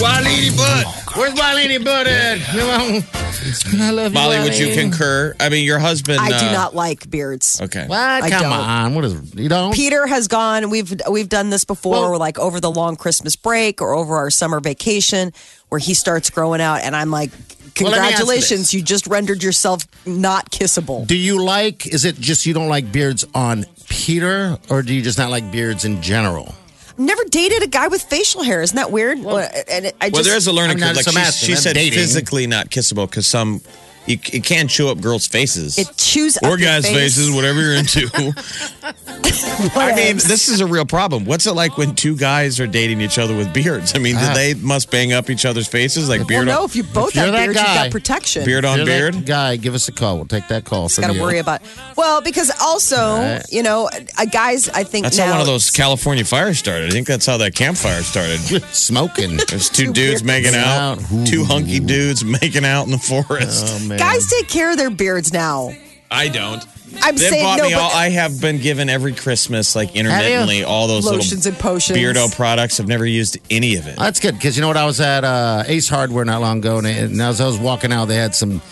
Wiley 0.00 0.50
butt. 0.56 0.86
Where's 1.16 1.34
my 1.36 1.54
lady 1.54 1.78
butt 1.78 2.06
at? 2.06 2.40
Come 2.40 2.68
on. 2.70 3.02
I 3.80 3.90
love 3.90 4.12
you, 4.12 4.18
Molly, 4.18 4.38
would 4.40 4.58
you 4.58 4.68
Wiley. 4.68 4.80
concur? 4.80 5.34
I 5.38 5.48
mean, 5.48 5.64
your 5.64 5.78
husband. 5.78 6.18
I 6.20 6.28
do 6.38 6.46
uh, 6.46 6.52
not 6.52 6.74
like 6.74 7.08
beards. 7.08 7.60
Okay. 7.60 7.86
What? 7.86 7.98
I 7.98 8.30
Come 8.30 8.42
don't. 8.42 8.52
on. 8.52 8.94
What 8.94 9.04
is 9.04 9.34
you 9.34 9.48
don't? 9.48 9.72
Peter 9.74 10.06
has 10.06 10.28
gone. 10.28 10.70
We've 10.70 10.92
we've 11.10 11.28
done 11.28 11.50
this 11.50 11.64
before, 11.64 12.10
Well- 12.10 12.18
like 12.18 12.38
over 12.38 12.60
the 12.60 12.70
long 12.70 12.96
Christmas 12.96 13.36
break 13.36 13.80
or 13.80 13.94
over 13.94 14.16
our 14.16 14.30
summer 14.30 14.60
vacation, 14.60 15.32
where 15.68 15.78
he 15.78 15.94
starts 15.94 16.30
growing 16.30 16.60
out, 16.60 16.80
and 16.82 16.96
I'm 16.96 17.10
like, 17.10 17.30
Well, 17.30 17.90
let 17.90 18.00
me 18.02 18.08
ask 18.08 18.10
you 18.12 18.16
congratulations, 18.18 18.60
this. 18.62 18.74
you 18.74 18.82
just 18.82 19.06
rendered 19.06 19.42
yourself 19.42 19.86
not 20.06 20.50
kissable. 20.50 21.06
Do 21.06 21.16
you 21.16 21.42
like? 21.42 21.86
Is 21.86 22.04
it 22.04 22.16
just 22.16 22.44
you 22.46 22.54
don't 22.54 22.68
like 22.68 22.90
beards 22.92 23.24
on 23.34 23.66
Peter, 23.88 24.58
or 24.68 24.82
do 24.82 24.92
you 24.94 25.02
just 25.02 25.18
not 25.18 25.30
like 25.30 25.50
beards 25.52 25.84
in 25.84 26.02
general? 26.02 26.54
Never 26.96 27.24
dated 27.24 27.62
a 27.62 27.66
guy 27.66 27.88
with 27.88 28.02
facial 28.02 28.42
hair. 28.42 28.62
Isn't 28.62 28.76
that 28.76 28.90
weird? 28.92 29.18
and 29.18 29.86
it- 29.86 29.96
I 30.00 30.10
just, 30.10 30.12
Well, 30.14 30.22
there 30.24 30.36
is 30.36 30.46
a 30.46 30.52
learning 30.52 30.78
curve. 30.78 30.94
Like 30.96 31.04
so 31.04 31.10
I'm 31.18 31.32
she, 31.32 31.46
she 31.46 31.56
said, 31.56 31.74
dating. 31.74 31.98
physically 31.98 32.46
not 32.46 32.70
kissable 32.70 33.08
because 33.08 33.26
some 33.26 33.60
You, 34.06 34.18
you 34.32 34.42
can't 34.42 34.68
chew 34.68 34.88
up 34.88 35.00
girls' 35.00 35.26
faces. 35.26 35.78
It 35.78 35.88
chews 35.96 36.36
up 36.36 36.42
or 36.44 36.48
your 36.50 36.58
guys' 36.58 36.84
face. 36.86 36.94
faces, 37.16 37.30
whatever 37.30 37.60
you're 37.62 37.74
into. 37.74 38.08
I 39.76 39.94
mean, 39.96 40.16
this 40.16 40.48
is 40.48 40.60
a 40.60 40.66
real 40.66 40.84
problem. 40.84 41.24
What's 41.24 41.46
it 41.46 41.52
like 41.52 41.76
when 41.78 41.94
two 41.94 42.16
guys 42.16 42.60
are 42.60 42.66
dating 42.66 43.00
each 43.00 43.18
other 43.18 43.34
with 43.36 43.52
beards? 43.52 43.94
I 43.94 43.98
mean, 43.98 44.16
do 44.16 44.20
Ah. 44.24 44.34
they 44.34 44.54
must 44.54 44.90
bang 44.90 45.12
up 45.12 45.30
each 45.30 45.44
other's 45.46 45.66
faces 45.68 46.08
like 46.08 46.20
Well, 46.20 46.26
beard 46.28 46.46
no, 46.46 46.60
on 46.60 46.64
if 46.66 46.76
you 46.76 46.82
both 46.82 47.14
you're 47.14 47.24
have 47.24 47.32
that 47.34 47.44
beards, 47.44 47.58
you've 47.58 47.66
guy- 47.66 47.84
got 47.84 47.90
protection. 47.90 48.44
beard 48.44 48.64
on 48.64 48.78
You're 48.78 48.86
that 48.86 49.12
beard? 49.12 49.26
guy, 49.26 49.56
give 49.56 49.74
us 49.74 49.88
a 49.88 49.92
call. 49.92 50.16
We'll 50.16 50.26
take 50.26 50.48
that 50.48 50.64
call 50.64 50.88
from 50.88 51.02
Got 51.02 51.08
to 51.08 51.14
you. 51.14 51.22
worry 51.22 51.38
about. 51.38 51.62
Well, 51.96 52.20
because 52.20 52.50
also, 52.60 53.16
Right. 53.16 53.42
you 53.50 53.62
know, 53.62 53.88
uh, 54.18 54.24
guys, 54.26 54.68
I 54.68 54.84
think 54.84 55.04
That's 55.04 55.16
now 55.18 55.26
how 55.26 55.32
one 55.32 55.40
of 55.40 55.46
those 55.46 55.70
California 55.70 56.24
fires 56.24 56.58
started. 56.58 56.88
I 56.88 56.92
think 56.92 57.06
that's 57.06 57.26
how 57.26 57.36
that 57.38 57.54
campfire 57.54 58.02
started. 58.02 58.40
Smoking. 58.72 59.38
There's 59.48 59.70
two 59.70 59.86
Two 59.86 59.92
dudes 59.92 60.22
beards. 60.22 60.44
making 60.44 60.54
out, 60.54 60.98
Ooh. 61.12 61.24
two 61.26 61.44
hunky 61.44 61.80
dudes 61.80 62.24
making 62.42 62.64
out 62.64 62.84
in 62.84 62.90
the 62.92 62.98
forest. 62.98 63.66
Oh, 63.68 63.78
man. 63.88 63.93
Guys 63.98 64.26
take 64.30 64.48
care 64.48 64.70
of 64.70 64.76
their 64.76 64.90
beards 64.90 65.32
now. 65.32 65.70
I 66.10 66.28
don't. 66.28 66.64
I'm 67.02 67.16
They 67.16 67.28
saying 67.28 67.42
bought 67.42 67.58
no, 67.58 67.64
me 67.66 67.72
all. 67.74 67.88
but 67.90 67.96
I 67.96 68.08
have 68.10 68.40
been 68.40 68.58
given 68.58 68.88
every 68.88 69.14
Christmas, 69.14 69.74
like 69.74 69.96
intermittently, 69.96 70.62
all 70.62 70.86
those 70.86 71.04
lotions 71.04 71.44
little 71.44 71.52
and 71.52 71.58
potions. 71.58 71.98
Beardo 71.98 72.34
products. 72.36 72.78
I've 72.78 72.86
never 72.86 73.04
used 73.04 73.36
any 73.50 73.74
of 73.76 73.88
it. 73.88 73.98
That's 73.98 74.20
good 74.20 74.34
because 74.34 74.56
you 74.56 74.60
know 74.60 74.68
what? 74.68 74.76
I 74.76 74.86
was 74.86 75.00
at 75.00 75.24
uh, 75.24 75.64
Ace 75.66 75.88
Hardware 75.88 76.24
not 76.24 76.40
long 76.40 76.58
ago, 76.58 76.78
and, 76.78 76.86
and 76.86 77.20
as 77.20 77.40
I 77.40 77.46
was 77.46 77.58
walking 77.58 77.92
out, 77.92 78.04
they 78.06 78.14
had 78.16 78.34
some 78.34 78.62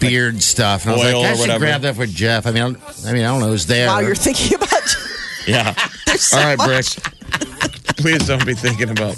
beard 0.00 0.42
stuff, 0.42 0.82
and 0.84 0.92
I 0.92 0.96
was 0.96 1.04
Oil 1.06 1.20
like, 1.20 1.28
I 1.28 1.32
or 1.32 1.34
should 1.34 1.40
whatever. 1.42 1.64
grab 1.64 1.80
that 1.82 1.94
for 1.96 2.06
Jeff. 2.06 2.46
I 2.46 2.50
mean, 2.50 2.62
I, 2.62 2.66
don't, 2.72 3.06
I 3.06 3.12
mean, 3.12 3.22
I 3.22 3.28
don't 3.28 3.40
know 3.40 3.48
who's 3.48 3.66
there. 3.66 3.86
Wow, 3.86 4.00
you're 4.00 4.14
thinking 4.16 4.54
about. 4.56 4.96
Yeah. 5.46 5.72
so 6.16 6.38
all 6.38 6.44
right, 6.44 6.58
much. 6.58 7.00
Brick. 7.02 7.14
Please 8.00 8.26
don't 8.26 8.44
be 8.46 8.54
thinking 8.54 8.90
about 8.90 9.16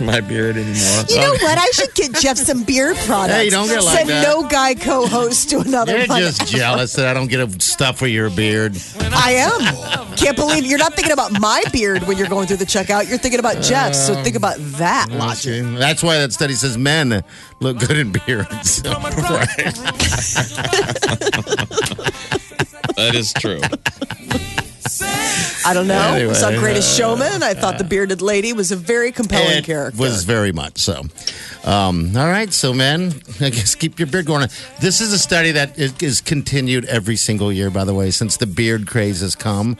my 0.00 0.20
beard 0.20 0.56
anymore. 0.56 1.04
You 1.08 1.16
know 1.16 1.32
what? 1.32 1.58
I 1.58 1.66
should 1.74 1.94
get 1.94 2.14
Jeff 2.14 2.38
some 2.38 2.62
beard 2.64 2.96
products. 2.98 3.34
Hey, 3.34 3.50
don't 3.50 3.68
get 3.68 3.84
like 3.84 3.98
Send 3.98 4.08
that. 4.08 4.22
no 4.22 4.48
guy 4.48 4.74
co-host 4.74 5.50
to 5.50 5.58
another 5.60 5.98
You're 5.98 6.06
one. 6.06 6.20
just 6.20 6.46
jealous 6.46 6.94
that 6.94 7.06
I 7.06 7.14
don't 7.14 7.28
get 7.28 7.40
a 7.40 7.60
stuff 7.60 7.98
for 7.98 8.06
your 8.06 8.30
beard. 8.30 8.76
I 8.98 9.32
am. 9.32 10.16
Can't 10.16 10.36
believe 10.36 10.64
you're 10.64 10.78
not 10.78 10.94
thinking 10.94 11.12
about 11.12 11.38
my 11.40 11.62
beard 11.72 12.04
when 12.04 12.16
you're 12.16 12.28
going 12.28 12.46
through 12.46 12.58
the 12.58 12.64
checkout. 12.64 13.08
You're 13.08 13.18
thinking 13.18 13.40
about 13.40 13.62
Jeff's. 13.62 14.06
So 14.06 14.14
think 14.22 14.36
about 14.36 14.56
that 14.78 15.10
um, 15.10 15.18
logic. 15.18 15.62
Okay. 15.62 15.76
That's 15.76 16.02
why 16.02 16.18
that 16.18 16.32
study 16.32 16.54
says 16.54 16.78
men 16.78 17.22
look 17.60 17.78
good 17.78 17.98
in 17.98 18.12
beards. 18.12 18.82
That 22.96 23.14
is 23.14 23.32
true. 23.32 23.60
I 25.00 25.72
don't 25.72 25.86
know. 25.86 26.14
Anyway, 26.14 26.34
Saw 26.34 26.50
Greatest 26.58 26.96
Showman. 26.96 27.42
I 27.42 27.54
thought 27.54 27.78
the 27.78 27.84
bearded 27.84 28.20
lady 28.20 28.52
was 28.52 28.72
a 28.72 28.76
very 28.76 29.12
compelling 29.12 29.58
it 29.58 29.64
character. 29.64 30.00
was 30.00 30.24
very 30.24 30.52
much 30.52 30.78
so. 30.78 31.02
Um, 31.64 32.16
all 32.16 32.26
right, 32.26 32.52
so 32.52 32.72
men, 32.72 33.14
I 33.40 33.50
guess 33.50 33.74
keep 33.74 33.98
your 33.98 34.08
beard 34.08 34.26
going. 34.26 34.48
This 34.80 35.00
is 35.00 35.12
a 35.12 35.18
study 35.18 35.52
that 35.52 35.78
is, 35.78 35.94
is 36.02 36.20
continued 36.20 36.84
every 36.86 37.16
single 37.16 37.52
year, 37.52 37.70
by 37.70 37.84
the 37.84 37.94
way, 37.94 38.10
since 38.10 38.36
the 38.36 38.46
beard 38.46 38.86
craze 38.86 39.20
has 39.20 39.36
come. 39.36 39.76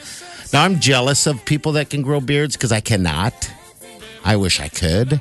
Now 0.53 0.65
I'm 0.65 0.81
jealous 0.81 1.27
of 1.27 1.45
people 1.45 1.73
that 1.73 1.91
can 1.91 2.03
grow 2.03 2.21
beards 2.21 2.57
because 2.57 2.73
I 2.73 2.81
cannot. 2.81 3.51
I 4.25 4.37
wish 4.37 4.61
I 4.61 4.69
could. 4.69 5.21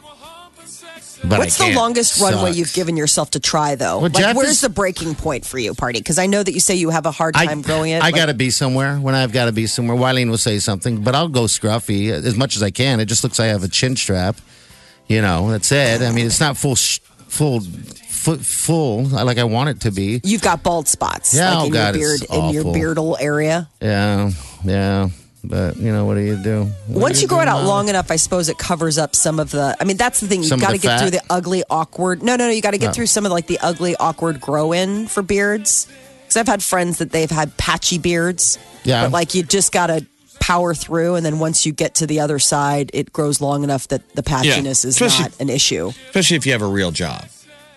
But 1.23 1.37
What's 1.39 1.61
I 1.61 1.69
the 1.69 1.75
longest 1.75 2.19
runway 2.19 2.51
you've 2.53 2.73
given 2.73 2.97
yourself 2.97 3.31
to 3.31 3.39
try, 3.39 3.75
though? 3.75 3.99
Well, 3.99 4.09
like, 4.11 4.35
where's 4.35 4.49
is- 4.49 4.61
the 4.61 4.69
breaking 4.69 5.13
point 5.15 5.45
for 5.45 5.59
you, 5.59 5.73
Party? 5.75 5.99
Because 5.99 6.17
I 6.17 6.25
know 6.25 6.41
that 6.41 6.51
you 6.51 6.59
say 6.59 6.75
you 6.75 6.89
have 6.89 7.05
a 7.05 7.11
hard 7.11 7.35
time 7.35 7.61
growing 7.61 7.91
it. 7.91 7.97
I 8.01 8.07
Like, 8.07 8.15
got 8.15 8.25
to 8.25 8.33
be 8.33 8.49
somewhere 8.49 8.97
when 8.97 9.13
I've 9.13 9.31
got 9.31 9.45
to 9.45 9.51
be 9.51 9.67
somewhere. 9.67 9.95
Wileen 9.95 10.29
will 10.29 10.37
say 10.39 10.57
something, 10.59 11.01
but 11.03 11.13
I'll 11.13 11.27
go 11.29 11.43
scruffy 11.43 12.09
as 12.11 12.35
much 12.35 12.55
as 12.55 12.63
I 12.63 12.71
can. 12.71 12.99
It 12.99 13.05
just 13.05 13.23
looks 13.23 13.37
like 13.39 13.45
I 13.45 13.49
have 13.49 13.63
a 13.63 13.67
chin 13.67 13.95
strap. 13.95 14.37
You 15.07 15.21
know, 15.21 15.51
that's 15.51 15.71
it. 15.71 16.01
I 16.01 16.11
mean, 16.11 16.25
it's 16.25 16.39
not 16.39 16.57
full, 16.57 16.75
full, 16.75 17.59
full, 17.61 18.37
full 18.37 19.03
like 19.03 19.37
I 19.37 19.43
want 19.43 19.69
it 19.69 19.81
to 19.81 19.91
be. 19.91 20.21
You've 20.23 20.41
got 20.41 20.63
bald 20.63 20.87
spots, 20.87 21.33
Yeah, 21.35 21.49
like 21.53 21.57
oh 21.59 21.65
in 21.67 21.71
God, 21.71 21.95
your 21.95 22.01
beard, 22.03 22.21
it's 22.23 22.33
in 22.33 22.49
your 22.49 22.61
awful. 22.61 22.73
beardal 22.73 23.17
area. 23.19 23.69
Yeah, 23.81 24.31
yeah. 24.65 25.09
But 25.43 25.77
you 25.77 25.91
know, 25.91 26.05
what 26.05 26.15
do 26.15 26.21
you 26.21 26.35
do? 26.35 26.65
What 26.87 27.01
Once 27.01 27.17
do 27.17 27.23
you 27.23 27.27
grow 27.27 27.39
it 27.41 27.47
out 27.47 27.63
long 27.65 27.89
enough, 27.89 28.11
I 28.11 28.15
suppose 28.17 28.47
it 28.47 28.57
covers 28.59 28.97
up 28.97 29.15
some 29.15 29.39
of 29.39 29.49
the. 29.51 29.75
I 29.79 29.85
mean, 29.85 29.97
that's 29.97 30.19
the 30.19 30.27
thing. 30.27 30.43
You've 30.43 30.59
got 30.61 30.71
to 30.71 30.77
get 30.77 30.99
through 30.99 31.09
the 31.11 31.21
ugly, 31.29 31.63
awkward. 31.69 32.21
No, 32.21 32.35
no, 32.35 32.45
no. 32.45 32.51
You 32.51 32.61
got 32.61 32.71
to 32.71 32.77
get 32.77 32.89
Oh. 32.89 32.93
through 32.93 33.07
some 33.07 33.25
of 33.25 33.31
like 33.31 33.47
the 33.47 33.59
ugly, 33.59 33.95
awkward 33.95 34.39
grow 34.39 34.71
in 34.71 35.07
for 35.07 35.23
beards. 35.23 35.87
Because 36.21 36.37
I've 36.37 36.47
had 36.47 36.61
friends 36.63 36.99
that 36.99 37.11
they've 37.11 37.29
had 37.29 37.57
patchy 37.57 37.97
beards. 37.97 38.59
Yeah. 38.83 39.03
But 39.03 39.11
like 39.11 39.33
you 39.33 39.43
just 39.43 39.71
got 39.71 39.87
to 39.87 40.05
power 40.39 40.73
through, 40.73 41.15
and 41.15 41.25
then 41.25 41.39
once 41.39 41.65
you 41.65 41.71
get 41.71 41.95
to 41.95 42.07
the 42.07 42.19
other 42.19 42.37
side, 42.39 42.91
it 42.93 43.11
grows 43.11 43.41
long 43.41 43.63
enough 43.63 43.87
that 43.89 44.15
the 44.15 44.23
patchiness 44.23 44.85
is 44.85 44.85
Especially- 44.85 45.23
not 45.23 45.39
an 45.39 45.49
issue. 45.49 45.91
Especially 46.07 46.37
if 46.37 46.45
you 46.45 46.51
have 46.51 46.61
a 46.61 46.67
real 46.67 46.91
job. 46.91 47.25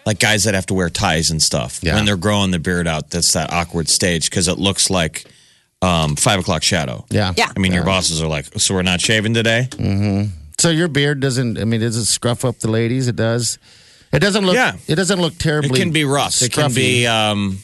Like 0.06 0.18
guys 0.18 0.44
that 0.44 0.52
have 0.52 0.66
to 0.66 0.74
wear 0.74 0.90
ties 0.90 1.30
and 1.30 1.42
stuff. 1.42 1.80
Yeah. 1.82 1.94
When 1.94 2.04
they're 2.04 2.18
growing 2.18 2.50
the 2.50 2.58
beard 2.58 2.86
out, 2.86 3.08
that's 3.10 3.32
that 3.32 3.52
awkward 3.54 3.88
stage 3.88 4.28
because 4.28 4.48
it 4.48 4.58
looks 4.58 4.90
like 4.90 5.24
um, 5.84 6.16
five 6.16 6.40
o'clock 6.40 6.62
shadow. 6.62 7.04
Yeah, 7.10 7.32
Yeah. 7.36 7.50
I 7.54 7.58
mean, 7.60 7.72
your 7.72 7.84
bosses 7.84 8.22
are 8.22 8.26
like, 8.28 8.46
so 8.58 8.74
we're 8.74 8.82
not 8.82 9.00
shaving 9.00 9.34
today? 9.34 9.68
Mhm. 9.72 10.30
So 10.58 10.70
your 10.70 10.88
beard 10.88 11.20
doesn't. 11.20 11.58
I 11.58 11.64
mean, 11.64 11.80
does 11.80 11.96
it 11.96 12.04
scruff 12.06 12.44
up 12.44 12.58
the 12.60 12.70
ladies? 12.70 13.08
It 13.08 13.16
does. 13.16 13.58
It 14.12 14.20
doesn't 14.20 14.46
look. 14.46 14.54
Yeah. 14.54 14.76
It 14.86 14.94
doesn't 14.94 15.20
look 15.20 15.36
terribly. 15.38 15.66
It 15.68 15.70
terribly. 15.70 15.80
can 15.80 15.92
be 15.92 16.04
rough. 16.04 16.40
It 16.42 16.52
can 16.52 16.72
be, 16.72 17.06
um, 17.06 17.58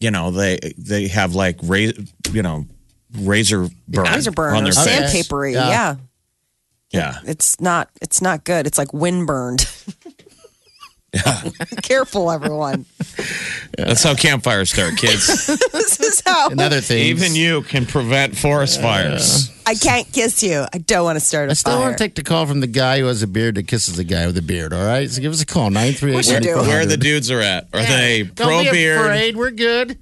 you 0.00 0.10
know, 0.10 0.30
they 0.30 0.58
they 0.76 1.08
have 1.08 1.34
like, 1.34 1.58
ra- 1.62 1.92
you 2.32 2.42
know, 2.42 2.66
razor 3.18 3.68
burn, 3.88 4.04
Razor 4.04 4.30
burn 4.32 4.54
on 4.56 4.66
or 4.68 4.72
their 4.72 4.84
face. 4.84 5.12
sandpapery. 5.28 5.54
Yeah. 5.54 5.68
Yeah. 5.70 5.96
Yeah. 6.90 7.18
It's 7.24 7.58
not. 7.60 7.88
It's 8.02 8.20
not 8.20 8.44
good. 8.44 8.66
It's 8.66 8.76
like 8.78 8.92
wind 8.92 9.26
burned. 9.26 9.66
Careful, 11.82 12.30
everyone. 12.30 12.86
That's 13.76 14.02
how 14.02 14.14
campfires 14.14 14.70
start, 14.70 14.96
kids. 14.96 15.46
this 15.72 16.00
is 16.00 16.22
how 16.24 16.50
Another 16.50 16.80
thing. 16.80 17.04
Even 17.06 17.34
you 17.34 17.62
can 17.62 17.86
prevent 17.86 18.36
forest 18.36 18.80
fires. 18.80 19.50
I 19.66 19.74
can't 19.74 20.10
kiss 20.12 20.42
you. 20.42 20.64
I 20.72 20.78
don't 20.78 21.04
want 21.04 21.18
to 21.18 21.24
start 21.24 21.48
a 21.48 21.52
I 21.52 21.54
still 21.54 21.74
fire. 21.74 21.82
want 21.82 21.98
to 21.98 22.04
take 22.04 22.14
the 22.14 22.22
call 22.22 22.46
from 22.46 22.60
the 22.60 22.66
guy 22.66 23.00
who 23.00 23.06
has 23.06 23.22
a 23.22 23.26
beard 23.26 23.54
that 23.56 23.68
kisses 23.68 23.96
the 23.96 24.04
guy 24.04 24.26
with 24.26 24.36
a 24.38 24.42
beard. 24.42 24.72
All 24.72 24.84
right, 24.84 25.08
so 25.10 25.20
give 25.20 25.32
us 25.32 25.40
a 25.42 25.46
call 25.46 25.70
nine 25.70 25.92
three 25.92 26.12
eight. 26.12 26.26
What'd? 26.26 26.44
Where 26.44 26.86
the 26.86 26.96
dudes 26.96 27.30
are 27.30 27.40
at? 27.40 27.68
Are 27.72 27.82
they 27.82 28.24
pro 28.24 28.46
Don't 28.46 28.64
be 28.66 28.70
beard? 28.72 29.00
afraid. 29.00 29.36
We're 29.36 29.50
good. 29.50 29.98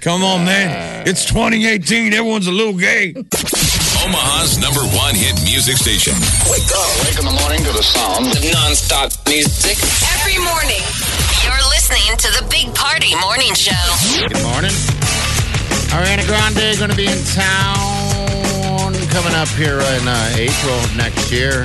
Come 0.00 0.22
on, 0.22 0.44
man. 0.44 1.08
It's 1.08 1.24
2018. 1.24 2.12
Everyone's 2.12 2.46
a 2.46 2.52
little 2.52 2.76
gay. 2.76 3.14
Omaha's 4.04 4.58
number 4.58 4.84
one 4.92 5.14
hit 5.14 5.32
music 5.48 5.78
station. 5.80 6.12
Wake 6.52 6.68
up. 6.76 6.92
Wake 7.08 7.16
in 7.16 7.24
the 7.24 7.32
morning 7.40 7.64
to 7.64 7.72
the 7.72 7.80
sound 7.82 8.28
of 8.36 8.44
non-stop 8.52 9.08
music. 9.26 9.80
Every 10.20 10.36
morning, 10.44 10.84
you're 11.40 11.64
listening 11.72 12.12
to 12.20 12.28
the 12.36 12.44
Big 12.52 12.68
Party 12.74 13.16
Morning 13.16 13.54
Show. 13.56 13.72
Good 14.20 14.36
morning. 14.44 14.76
Ariana 15.88 16.20
Grande 16.28 16.68
is 16.68 16.76
going 16.76 16.90
to 16.90 16.96
be 16.96 17.08
in 17.08 17.16
town 17.32 18.92
coming 19.08 19.32
up 19.32 19.48
here 19.56 19.80
in 19.80 20.04
uh, 20.04 20.36
April 20.36 20.74
of 20.84 20.96
next 20.98 21.32
year. 21.32 21.64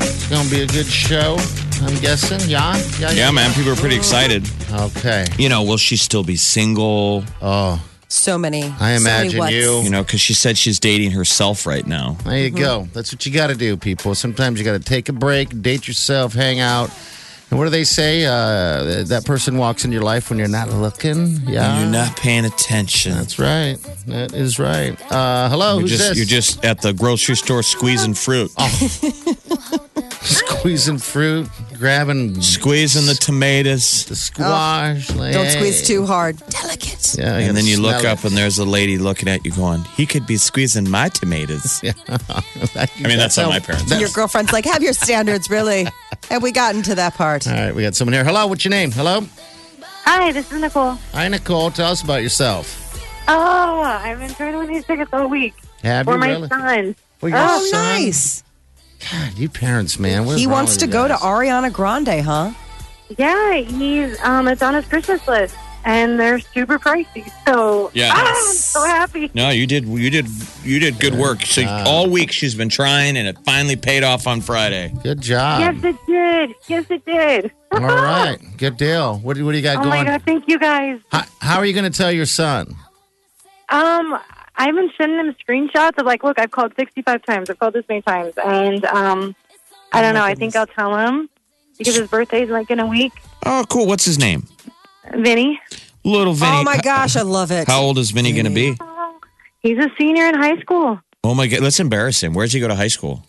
It's 0.00 0.28
going 0.32 0.48
to 0.48 0.50
be 0.50 0.62
a 0.62 0.66
good 0.66 0.86
show. 0.86 1.36
I'm 1.84 2.00
guessing. 2.00 2.48
Yeah. 2.48 2.80
Yeah. 2.98 3.10
Yeah, 3.10 3.30
man. 3.30 3.52
People 3.52 3.72
are 3.72 3.76
pretty 3.76 3.96
excited. 3.96 4.48
Okay. 4.72 5.26
You 5.36 5.50
know, 5.50 5.64
will 5.64 5.76
she 5.76 5.98
still 5.98 6.24
be 6.24 6.36
single? 6.36 7.24
Oh, 7.42 7.82
so 8.22 8.38
many. 8.38 8.62
I 8.62 8.68
so 8.68 8.76
many 8.78 8.96
imagine 8.96 9.38
what's. 9.38 9.52
you. 9.52 9.80
You 9.82 9.90
know, 9.90 10.02
because 10.02 10.20
she 10.20 10.34
said 10.34 10.56
she's 10.56 10.78
dating 10.78 11.10
herself 11.10 11.66
right 11.66 11.86
now. 11.86 12.16
there 12.24 12.38
you 12.38 12.50
go. 12.50 12.88
That's 12.92 13.12
what 13.12 13.26
you 13.26 13.32
got 13.32 13.48
to 13.48 13.54
do, 13.54 13.76
people. 13.76 14.14
Sometimes 14.14 14.58
you 14.58 14.64
got 14.64 14.72
to 14.72 14.78
take 14.78 15.08
a 15.08 15.12
break, 15.12 15.60
date 15.62 15.86
yourself, 15.88 16.32
hang 16.34 16.60
out. 16.60 16.90
And 17.50 17.58
what 17.58 17.66
do 17.66 17.70
they 17.70 17.84
say? 17.84 18.24
Uh, 18.24 19.04
that 19.04 19.24
person 19.26 19.58
walks 19.58 19.84
in 19.84 19.92
your 19.92 20.00
life 20.00 20.30
when 20.30 20.38
you're 20.38 20.48
not 20.48 20.70
looking. 20.70 21.36
Yeah. 21.46 21.80
You're 21.82 21.90
not 21.90 22.16
paying 22.16 22.46
attention. 22.46 23.12
That's 23.12 23.38
right. 23.38 23.76
That 24.06 24.32
is 24.32 24.58
right. 24.58 24.98
Uh, 25.12 25.50
hello. 25.50 25.74
You're 25.74 25.82
who's 25.82 25.90
just 25.90 26.08
this? 26.08 26.16
you're 26.16 26.24
just 26.24 26.64
at 26.64 26.80
the 26.80 26.94
grocery 26.94 27.36
store 27.36 27.62
squeezing 27.62 28.14
fruit, 28.14 28.50
squeezing 30.58 30.98
fruit, 30.98 31.48
grabbing 31.78 32.40
squeezing 32.40 33.06
the 33.06 33.14
tomatoes, 33.14 34.04
the 34.06 34.14
squash. 34.16 35.10
Oh, 35.10 35.14
like, 35.18 35.32
Don't 35.32 35.46
hey. 35.46 35.50
squeeze 35.56 35.86
too 35.86 36.06
hard. 36.06 36.36
Delicate. 36.48 37.16
Yeah, 37.18 37.38
and 37.38 37.56
then 37.56 37.66
you 37.66 37.80
look 37.80 38.00
smell 38.00 38.12
up 38.12 38.24
and 38.24 38.36
there's 38.36 38.58
a 38.58 38.64
lady 38.64 38.98
looking 38.98 39.28
at 39.28 39.44
you, 39.44 39.50
going, 39.52 39.82
"He 39.96 40.06
could 40.06 40.26
be 40.26 40.36
squeezing 40.36 40.88
my 40.88 41.08
tomatoes." 41.08 41.80
it. 41.82 41.96
I 42.08 42.88
mean, 43.02 43.18
that's 43.18 43.36
how 43.36 43.48
my 43.48 43.58
parents. 43.60 43.98
Your 43.98 44.08
girlfriend's 44.10 44.52
like, 44.52 44.64
have 44.64 44.82
your 44.82 44.92
standards, 44.92 45.50
really. 45.50 45.86
Have 46.30 46.42
we 46.42 46.52
gotten 46.52 46.82
to 46.82 46.94
that 46.94 47.14
part? 47.14 47.46
All 47.46 47.52
right, 47.54 47.74
we 47.74 47.82
got 47.82 47.94
someone 47.94 48.12
here. 48.14 48.24
Hello, 48.24 48.46
what's 48.46 48.64
your 48.64 48.70
name? 48.70 48.92
Hello. 48.92 49.26
Hi, 50.04 50.32
this 50.32 50.50
is 50.52 50.60
Nicole. 50.60 50.98
Hi, 51.12 51.28
Nicole. 51.28 51.70
Tell 51.70 51.90
us 51.92 52.02
about 52.02 52.22
yourself. 52.22 52.78
Oh, 53.28 53.82
I've 53.82 54.18
been 54.18 54.32
trying 54.34 54.52
to 54.52 54.58
win 54.58 54.68
these 54.68 54.84
tickets 54.84 55.10
all 55.12 55.28
week 55.28 55.54
Have 55.82 56.06
for 56.06 56.14
you 56.14 56.18
my 56.18 56.28
really? 56.30 56.48
son. 56.48 56.96
For 57.18 57.28
your 57.28 57.38
Oh, 57.40 57.64
son? 57.70 57.80
nice. 58.02 58.42
God, 59.10 59.38
you 59.38 59.48
parents, 59.48 59.98
man. 59.98 60.24
What's 60.26 60.40
He 60.40 60.46
wrong 60.46 60.54
wants 60.54 60.72
with 60.72 60.80
to 60.80 60.86
you 60.86 60.92
go 60.92 61.08
to 61.08 61.14
guys? 61.14 61.22
Ariana 61.22 61.72
Grande, 61.72 62.20
huh? 62.22 62.52
Yeah, 63.18 63.54
he's 63.56 64.18
um, 64.22 64.48
it's 64.48 64.62
on 64.62 64.74
his 64.74 64.86
Christmas 64.86 65.26
list. 65.28 65.56
and 65.84 66.18
they're 66.20 66.38
super 66.38 66.78
pricey. 66.78 67.28
So 67.44 67.90
Yeah. 67.92 68.10
ah, 68.14 68.28
I'm 68.36 68.54
so 68.54 68.84
happy. 68.84 69.30
No, 69.34 69.50
you 69.50 69.66
did. 69.66 69.84
You 69.86 70.10
did. 70.10 70.26
You 70.62 70.78
did 70.78 71.00
good 71.00 71.14
work. 71.16 71.42
So 71.42 71.66
all 71.66 72.08
week 72.08 72.30
she's 72.30 72.54
been 72.54 72.68
trying, 72.68 73.16
and 73.16 73.26
it 73.26 73.36
finally 73.44 73.74
paid 73.76 74.04
off 74.04 74.26
on 74.28 74.40
Friday. 74.40 74.92
Good 75.02 75.20
job. 75.20 75.60
yes, 75.60 75.84
it 75.84 75.96
did. 76.06 76.54
Yes, 76.68 76.84
it 76.88 77.04
did. 77.04 77.50
All 77.72 77.80
right. 77.80 78.38
Good 78.56 78.76
deal. 78.76 79.18
What, 79.18 79.34
do- 79.36 79.44
what 79.44 79.50
do 79.52 79.56
you 79.58 79.62
got 79.64 79.78
Oh 79.84 79.88
my 79.88 79.96
going? 79.96 80.06
god! 80.06 80.22
Thank 80.24 80.46
you 80.48 80.58
guys. 80.60 81.00
How, 81.10 81.24
how 81.40 81.58
are 81.58 81.66
you 81.66 81.72
going 81.72 81.90
to 81.90 81.96
tell 81.98 82.12
your 82.12 82.26
son? 82.26 82.76
Um, 83.68 84.18
I've 84.56 84.74
been 84.74 84.90
sending 84.98 85.18
him 85.18 85.34
screenshots 85.46 85.98
of 85.98 86.06
like, 86.06 86.22
look, 86.22 86.38
I've 86.38 86.50
called 86.50 86.72
65 86.78 87.24
times. 87.24 87.50
I've 87.50 87.58
called 87.58 87.74
this 87.74 87.84
many 87.88 88.02
times, 88.02 88.34
and 88.44 88.84
um, 88.84 89.34
I 89.92 90.02
don't 90.02 90.14
know. 90.14 90.24
I 90.24 90.34
think 90.34 90.54
I'll 90.56 90.66
tell 90.66 90.96
him 90.96 91.28
because 91.78 91.96
his 91.96 92.08
birthday's 92.08 92.50
like 92.50 92.70
in 92.70 92.80
a 92.80 92.86
week. 92.86 93.12
Oh, 93.46 93.64
cool. 93.68 93.86
What's 93.86 94.04
his 94.04 94.18
name? 94.18 94.46
Vinny, 95.14 95.60
Little 96.04 96.34
Vinny. 96.34 96.58
Oh 96.58 96.62
my 96.62 96.78
gosh, 96.78 97.16
I 97.16 97.22
love 97.22 97.50
it. 97.50 97.66
How 97.66 97.82
old 97.82 97.98
is 97.98 98.10
Vinny 98.10 98.32
going 98.32 98.44
to 98.44 98.50
be? 98.50 98.76
he's 99.60 99.78
a 99.78 99.90
senior 99.98 100.26
in 100.26 100.34
high 100.34 100.58
school. 100.60 101.00
Oh 101.24 101.34
my 101.34 101.46
god, 101.46 101.60
let's 101.60 101.80
embarrass 101.80 102.22
him. 102.22 102.34
Where's 102.34 102.52
he 102.52 102.60
go 102.60 102.68
to 102.68 102.74
high 102.74 102.88
school? 102.88 103.24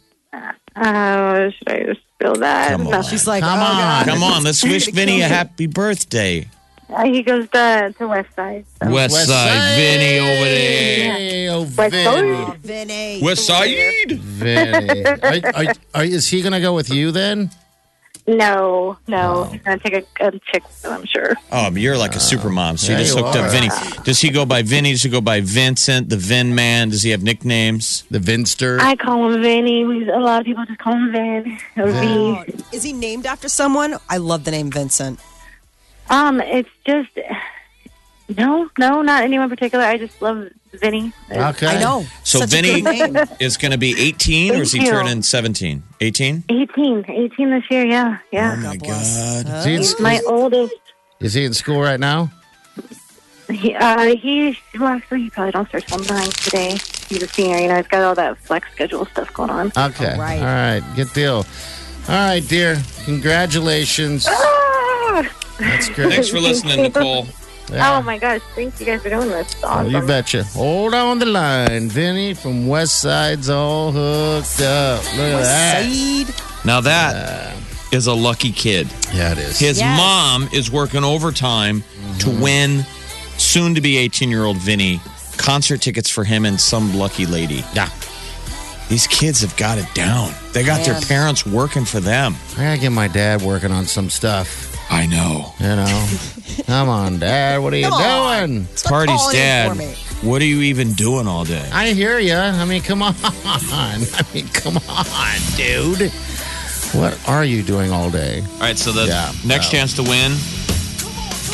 Uh, 0.76 1.52
should 1.52 1.70
I 1.70 1.84
just 1.84 2.02
spill 2.16 2.36
that? 2.36 2.72
Come 2.72 2.88
on. 2.88 3.04
She's 3.04 3.28
like, 3.28 3.44
Come 3.44 3.60
oh, 3.60 3.62
on. 3.62 3.78
God. 3.78 4.06
Come 4.08 4.24
on, 4.24 4.44
let's 4.44 4.64
wish 4.64 4.88
Vinny 4.88 5.22
a 5.22 5.28
happy 5.28 5.68
birthday. 5.68 6.48
Uh, 6.94 7.06
he 7.06 7.24
goes 7.24 7.50
to 7.50 7.94
to 7.98 8.08
West 8.08 8.36
Side. 8.36 8.66
So. 8.82 8.92
West 8.92 9.28
Side 9.28 9.76
Vinny 9.76 10.20
over 10.20 10.46
there. 10.46 11.14
Hey, 11.14 11.50
oh, 11.50 11.62
West 11.64 11.94
Vinny. 11.94 12.36
Side. 12.36 12.58
Vinny. 12.60 13.22
West 13.22 13.46
Side. 13.46 14.12
Vinny. 14.12 15.06
Are, 15.06 15.56
are, 15.56 15.74
are, 15.96 16.04
is 16.04 16.28
he 16.30 16.42
going 16.42 16.54
to 16.54 16.62
go 16.62 16.76
with 16.76 16.90
you 16.90 17.12
then? 17.12 17.50
No, 18.26 18.98
no, 19.06 19.46
he's 19.46 19.62
gonna 19.64 19.80
take 19.80 19.96
a, 19.96 20.26
a 20.26 20.32
chick. 20.32 20.64
I'm 20.86 21.06
sure. 21.06 21.36
Oh, 21.52 21.70
you're 21.72 21.98
like 21.98 22.16
a 22.16 22.22
super 22.22 22.50
mom. 22.50 22.78
So 22.78 22.94
you 22.94 23.00
just 23.00 23.18
you 23.18 23.22
hooked 23.22 23.36
up. 23.36 23.52
Vinny. 23.52 23.68
Does 24.06 24.22
he 24.22 24.30
go 24.30 24.46
by 24.46 24.62
Vinny? 24.62 24.92
Does 24.92 25.04
he 25.04 25.10
go 25.10 25.20
by 25.20 25.42
Vincent, 25.42 26.08
the 26.08 26.16
Vin 26.16 26.56
Man? 26.56 26.88
Does 26.88 27.04
he 27.04 27.10
have 27.10 27.22
nicknames? 27.22 28.06
The 28.10 28.20
Vinster? 28.20 28.80
I 28.80 28.96
call 28.96 29.30
him 29.30 29.42
Vinny. 29.42 29.84
We, 29.84 30.10
a 30.10 30.20
lot 30.20 30.40
of 30.40 30.46
people 30.46 30.66
just 30.66 30.80
call 30.80 30.94
him 30.94 31.12
Vin 31.12 31.60
or 31.76 31.92
V. 31.92 32.54
Is 32.72 32.82
he 32.82 32.94
named 32.94 33.26
after 33.26 33.50
someone? 33.50 33.98
I 34.10 34.18
love 34.18 34.46
the 34.46 34.52
name 34.52 34.72
Vincent. 34.72 35.20
Um, 36.14 36.40
it's 36.42 36.70
just 36.86 37.10
no, 38.30 38.70
no, 38.78 39.02
not 39.02 39.24
anyone 39.24 39.50
particular. 39.50 39.84
I 39.84 39.98
just 39.98 40.22
love 40.22 40.48
Vinny. 40.72 41.12
okay. 41.32 41.68
I 41.68 41.80
know. 41.80 42.06
So 42.24 42.40
Such 42.40 42.52
Vinny 42.52 42.84
is 43.40 43.58
going 43.58 43.72
to 43.72 43.80
be 43.80 44.00
18 44.00 44.52
or 44.52 44.62
is 44.62 44.72
he 44.72 44.84
you. 44.84 44.92
turning 44.92 45.24
17? 45.24 45.82
18? 46.02 46.44
18, 46.50 47.06
18 47.08 47.50
this 47.50 47.64
year. 47.72 47.86
Yeah, 47.86 48.20
yeah. 48.32 48.56
Oh 48.56 48.62
my 48.62 48.78
bless. 48.78 49.44
God. 49.44 49.58
Is 49.58 49.66
he, 49.66 49.74
in, 49.74 49.78
He's 49.80 50.00
my 50.00 50.22
oldest. 50.28 50.76
is 51.20 51.34
he 51.34 51.46
in 51.46 51.54
school 51.54 51.82
right 51.82 52.00
now? 52.00 52.32
He, 53.50 53.74
uh, 53.74 54.16
he 54.16 54.58
well, 54.80 54.90
actually, 54.90 55.24
he 55.24 55.30
probably 55.32 55.52
don't 55.52 55.68
start 55.68 55.88
till 55.88 56.00
nine 56.00 56.30
today. 56.30 56.78
He's 57.10 57.24
a 57.24 57.28
senior. 57.28 57.58
You 57.58 57.68
know, 57.70 57.78
he's 57.78 57.88
got 57.88 58.04
all 58.04 58.16
that 58.16 58.38
flex 58.38 58.72
schedule 58.72 59.06
stuff 59.06 59.34
going 59.34 59.50
on. 59.50 59.68
Okay. 59.76 60.14
All 60.14 60.20
right. 60.20 60.40
All 60.40 60.46
right. 60.46 60.84
Good 60.96 61.12
deal. 61.14 61.38
All 61.38 62.16
right, 62.16 62.44
dear. 62.48 62.82
Congratulations. 63.06 64.28
That's 65.60 65.90
great. 65.96 66.12
Thanks 66.14 66.30
for 66.30 66.40
listening, 66.40 66.82
Nicole. 66.82 67.28
Oh, 67.72 67.76
yeah. 67.76 67.98
Oh 67.98 68.02
my 68.04 68.18
gosh! 68.18 68.42
Thank 68.56 68.78
you 68.82 68.86
guys 68.86 69.02
for 69.02 69.10
doing 69.10 69.30
this. 69.30 69.38
Oh, 69.38 69.40
it's 69.40 69.62
Well, 69.64 69.72
awesome. 69.72 69.92
you 69.94 70.02
betcha. 70.06 70.44
Hold 70.44 70.94
on 70.94 71.20
the 71.20 71.26
line. 71.26 71.88
Vinny 71.90 72.34
from 72.34 72.68
West 72.68 73.00
Side's 73.02 73.50
all 73.50 73.94
hooked 73.94 74.60
up. 74.62 75.00
Look 75.16 75.32
at 75.32 75.44
that. 75.44 75.86
Said. 75.90 76.66
Now 76.66 76.82
that 76.82 77.56
is 77.94 78.08
a 78.08 78.14
lucky 78.14 78.52
kid. 78.52 78.90
Yeah, 79.14 79.32
it 79.32 79.38
is. 79.38 79.60
His 79.60 79.80
Yes. 79.80 79.98
mom 79.98 80.50
is 80.52 80.70
working 80.70 81.06
overtime 81.06 81.84
to 82.20 82.26
mm-hmm. 82.26 82.42
win 82.42 82.86
soon 83.38 83.74
to 83.76 83.82
be 83.82 83.98
18 83.98 84.30
year 84.30 84.44
old 84.44 84.58
Vinny 84.58 85.00
concert 85.38 85.82
tickets 85.82 86.10
for 86.10 86.26
him 86.26 86.44
and 86.46 86.60
some 86.60 86.94
lucky 86.98 87.26
lady. 87.26 87.64
yeah. 87.74 87.90
These 88.90 89.08
kids 89.08 89.40
have 89.40 89.56
got 89.56 89.78
it 89.78 89.88
down. 89.96 90.34
They 90.52 90.64
got 90.66 90.86
their 90.86 91.00
parents 91.00 91.46
working 91.46 91.86
for 91.86 92.02
them. 92.02 92.36
I 92.58 92.64
gotta 92.66 92.78
get 92.82 92.92
my 92.92 93.08
dad 93.08 93.42
working 93.42 93.72
on 93.72 93.86
some 93.86 94.10
stuff. 94.10 94.70
I 94.94 95.06
know. 95.08 95.54
You 95.60 95.76
know. 95.76 96.08
Come 96.68 96.88
on, 96.90 97.20
Dad. 97.20 97.62
What 97.62 97.74
are 97.74 97.78
you 97.78 97.86
Come 97.90 97.94
on. 98.02 98.50
doing? 98.50 98.66
Stop 98.76 98.92
Party's 98.92 99.16
calling 99.16 99.36
in 99.36 99.42
dad. 99.42 99.70
for 99.70 99.76
me. 99.76 100.30
What 100.30 100.42
are 100.42 100.46
you 100.46 100.62
even 100.62 100.94
doing 100.94 101.28
all 101.28 101.44
day? 101.44 101.68
I 101.74 101.92
hear 101.94 102.20
you. 102.20 102.36
I 102.36 102.64
mean, 102.66 102.82
come 102.82 103.02
on. 103.02 103.16
I 103.24 104.24
mean, 104.34 104.48
come 104.50 104.78
on, 104.78 105.36
dude. 105.58 106.12
What 106.94 107.18
are 107.28 107.44
you 107.44 107.64
doing 107.64 107.92
all 107.92 108.10
day? 108.12 108.42
All 108.54 108.60
right, 108.60 108.78
so 108.78 108.92
the 108.92 109.06
Yeah, 109.08 109.34
next 109.46 109.74
no. 109.74 109.80
chance 109.80 109.94
to 109.96 110.04
win. 110.04 110.34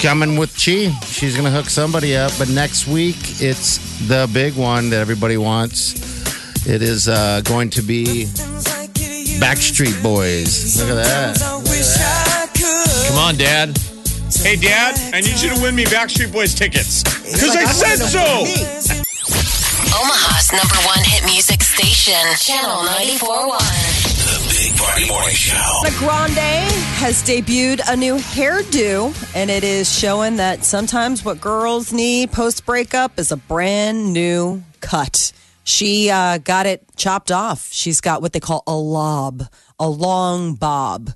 Coming 0.01 0.37
with 0.37 0.51
Chi. 0.53 0.91
She's 1.05 1.33
going 1.35 1.45
to 1.45 1.51
hook 1.51 1.65
somebody 1.69 2.15
up. 2.15 2.31
But 2.37 2.49
next 2.49 2.87
week, 2.87 3.15
it's 3.41 3.79
the 4.07 4.29
big 4.33 4.55
one 4.55 4.89
that 4.91 4.99
everybody 4.99 5.37
wants. 5.37 5.95
It 6.67 6.81
is 6.81 7.07
uh, 7.07 7.41
going 7.45 7.69
to 7.71 7.81
be 7.81 8.25
Backstreet 9.39 10.01
Boys. 10.03 10.79
Look 10.79 10.89
at 10.89 10.95
that. 11.03 11.37
Come 11.39 11.63
on, 13.19 13.35
Dad. 13.35 13.77
Hey, 14.31 14.55
Dad, 14.55 14.95
I 15.13 15.19
need 15.19 15.39
you 15.41 15.49
to 15.49 15.61
win 15.61 15.75
me 15.75 15.83
Backstreet 15.83 16.31
Boys 16.31 16.53
tickets. 16.53 17.03
Because 17.03 17.55
I 17.55 17.65
said 17.65 17.97
so. 17.97 18.23
Omaha's 19.99 20.51
number 20.53 20.75
one 20.85 21.03
hit 21.03 21.25
music 21.25 21.61
station, 21.61 22.13
Channel 22.37 22.77
94.1. 22.87 23.59
The 24.23 24.69
Big 24.69 24.79
Party 24.79 25.07
Morning 25.07 25.35
Show. 25.35 25.55
Ariana 25.83 25.99
Grande 25.99 26.71
has 26.99 27.21
debuted 27.23 27.81
a 27.89 27.97
new 27.97 28.15
hairdo, 28.15 29.13
and 29.35 29.49
it 29.49 29.63
is 29.63 29.91
showing 29.91 30.37
that 30.37 30.63
sometimes 30.63 31.25
what 31.25 31.41
girls 31.41 31.91
need 31.91 32.31
post 32.31 32.65
breakup 32.65 33.19
is 33.19 33.31
a 33.31 33.37
brand 33.37 34.13
new 34.13 34.63
cut. 34.79 35.33
She 35.65 36.09
uh, 36.09 36.37
got 36.37 36.65
it 36.65 36.85
chopped 36.95 37.31
off. 37.31 37.69
She's 37.71 37.99
got 37.99 38.21
what 38.21 38.31
they 38.31 38.39
call 38.39 38.63
a 38.65 38.75
lob, 38.75 39.43
a 39.77 39.89
long 39.89 40.55
bob. 40.55 41.11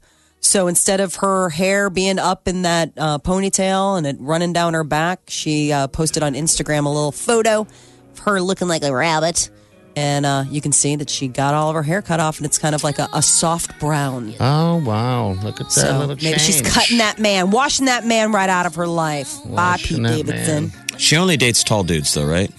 So 0.46 0.68
instead 0.68 1.00
of 1.00 1.16
her 1.16 1.50
hair 1.50 1.90
being 1.90 2.20
up 2.20 2.48
in 2.50 2.64
that 2.64 2.92
uh, 2.98 3.18
ponytail 3.18 3.98
and 3.98 4.06
it 4.06 4.18
running 4.20 4.52
down 4.52 4.74
her 4.74 4.84
back, 4.84 5.22
she 5.30 5.72
uh, 5.72 5.88
posted 5.88 6.22
on 6.22 6.34
Instagram 6.34 6.86
a 6.86 6.90
little 6.90 7.14
photo 7.14 7.62
of 7.62 8.20
her 8.20 8.42
looking 8.42 8.68
like 8.68 8.84
a 8.84 8.94
rabbit. 8.94 9.50
And 9.96 10.26
uh, 10.26 10.44
you 10.50 10.60
can 10.60 10.72
see 10.72 10.96
that 10.98 11.10
she 11.10 11.28
got 11.28 11.54
all 11.54 11.70
of 11.70 11.76
her 11.76 11.84
hair 11.84 12.02
cut 12.02 12.20
off, 12.20 12.38
and 12.38 12.46
it's 12.48 12.58
kind 12.58 12.74
of 12.76 12.84
like 12.84 12.98
a, 13.00 13.08
a 13.14 13.22
soft 13.22 13.80
brown. 13.80 14.34
Oh, 14.40 14.78
wow. 14.84 15.34
Look 15.34 15.62
at 15.62 15.68
that 15.68 15.72
So 15.72 15.98
little 16.00 16.16
maybe 16.16 16.40
she's 16.40 16.62
cutting 16.64 16.98
that 16.98 17.20
man, 17.20 17.52
washing 17.52 17.86
that 17.86 18.04
man 18.06 18.32
right 18.32 18.50
out 18.50 18.66
of 18.66 18.74
her 18.76 18.88
life. 18.88 19.34
Bye, 19.46 19.78
Pete 19.78 20.00
Washing 20.00 20.04
that 20.04 20.16
Davidson. 20.26 20.68
man. 20.70 20.98
She 20.98 21.16
only 21.16 21.38
dates 21.38 21.64
tall 21.64 21.84
dudes, 21.84 22.12
though, 22.14 22.26
right? 22.26 22.52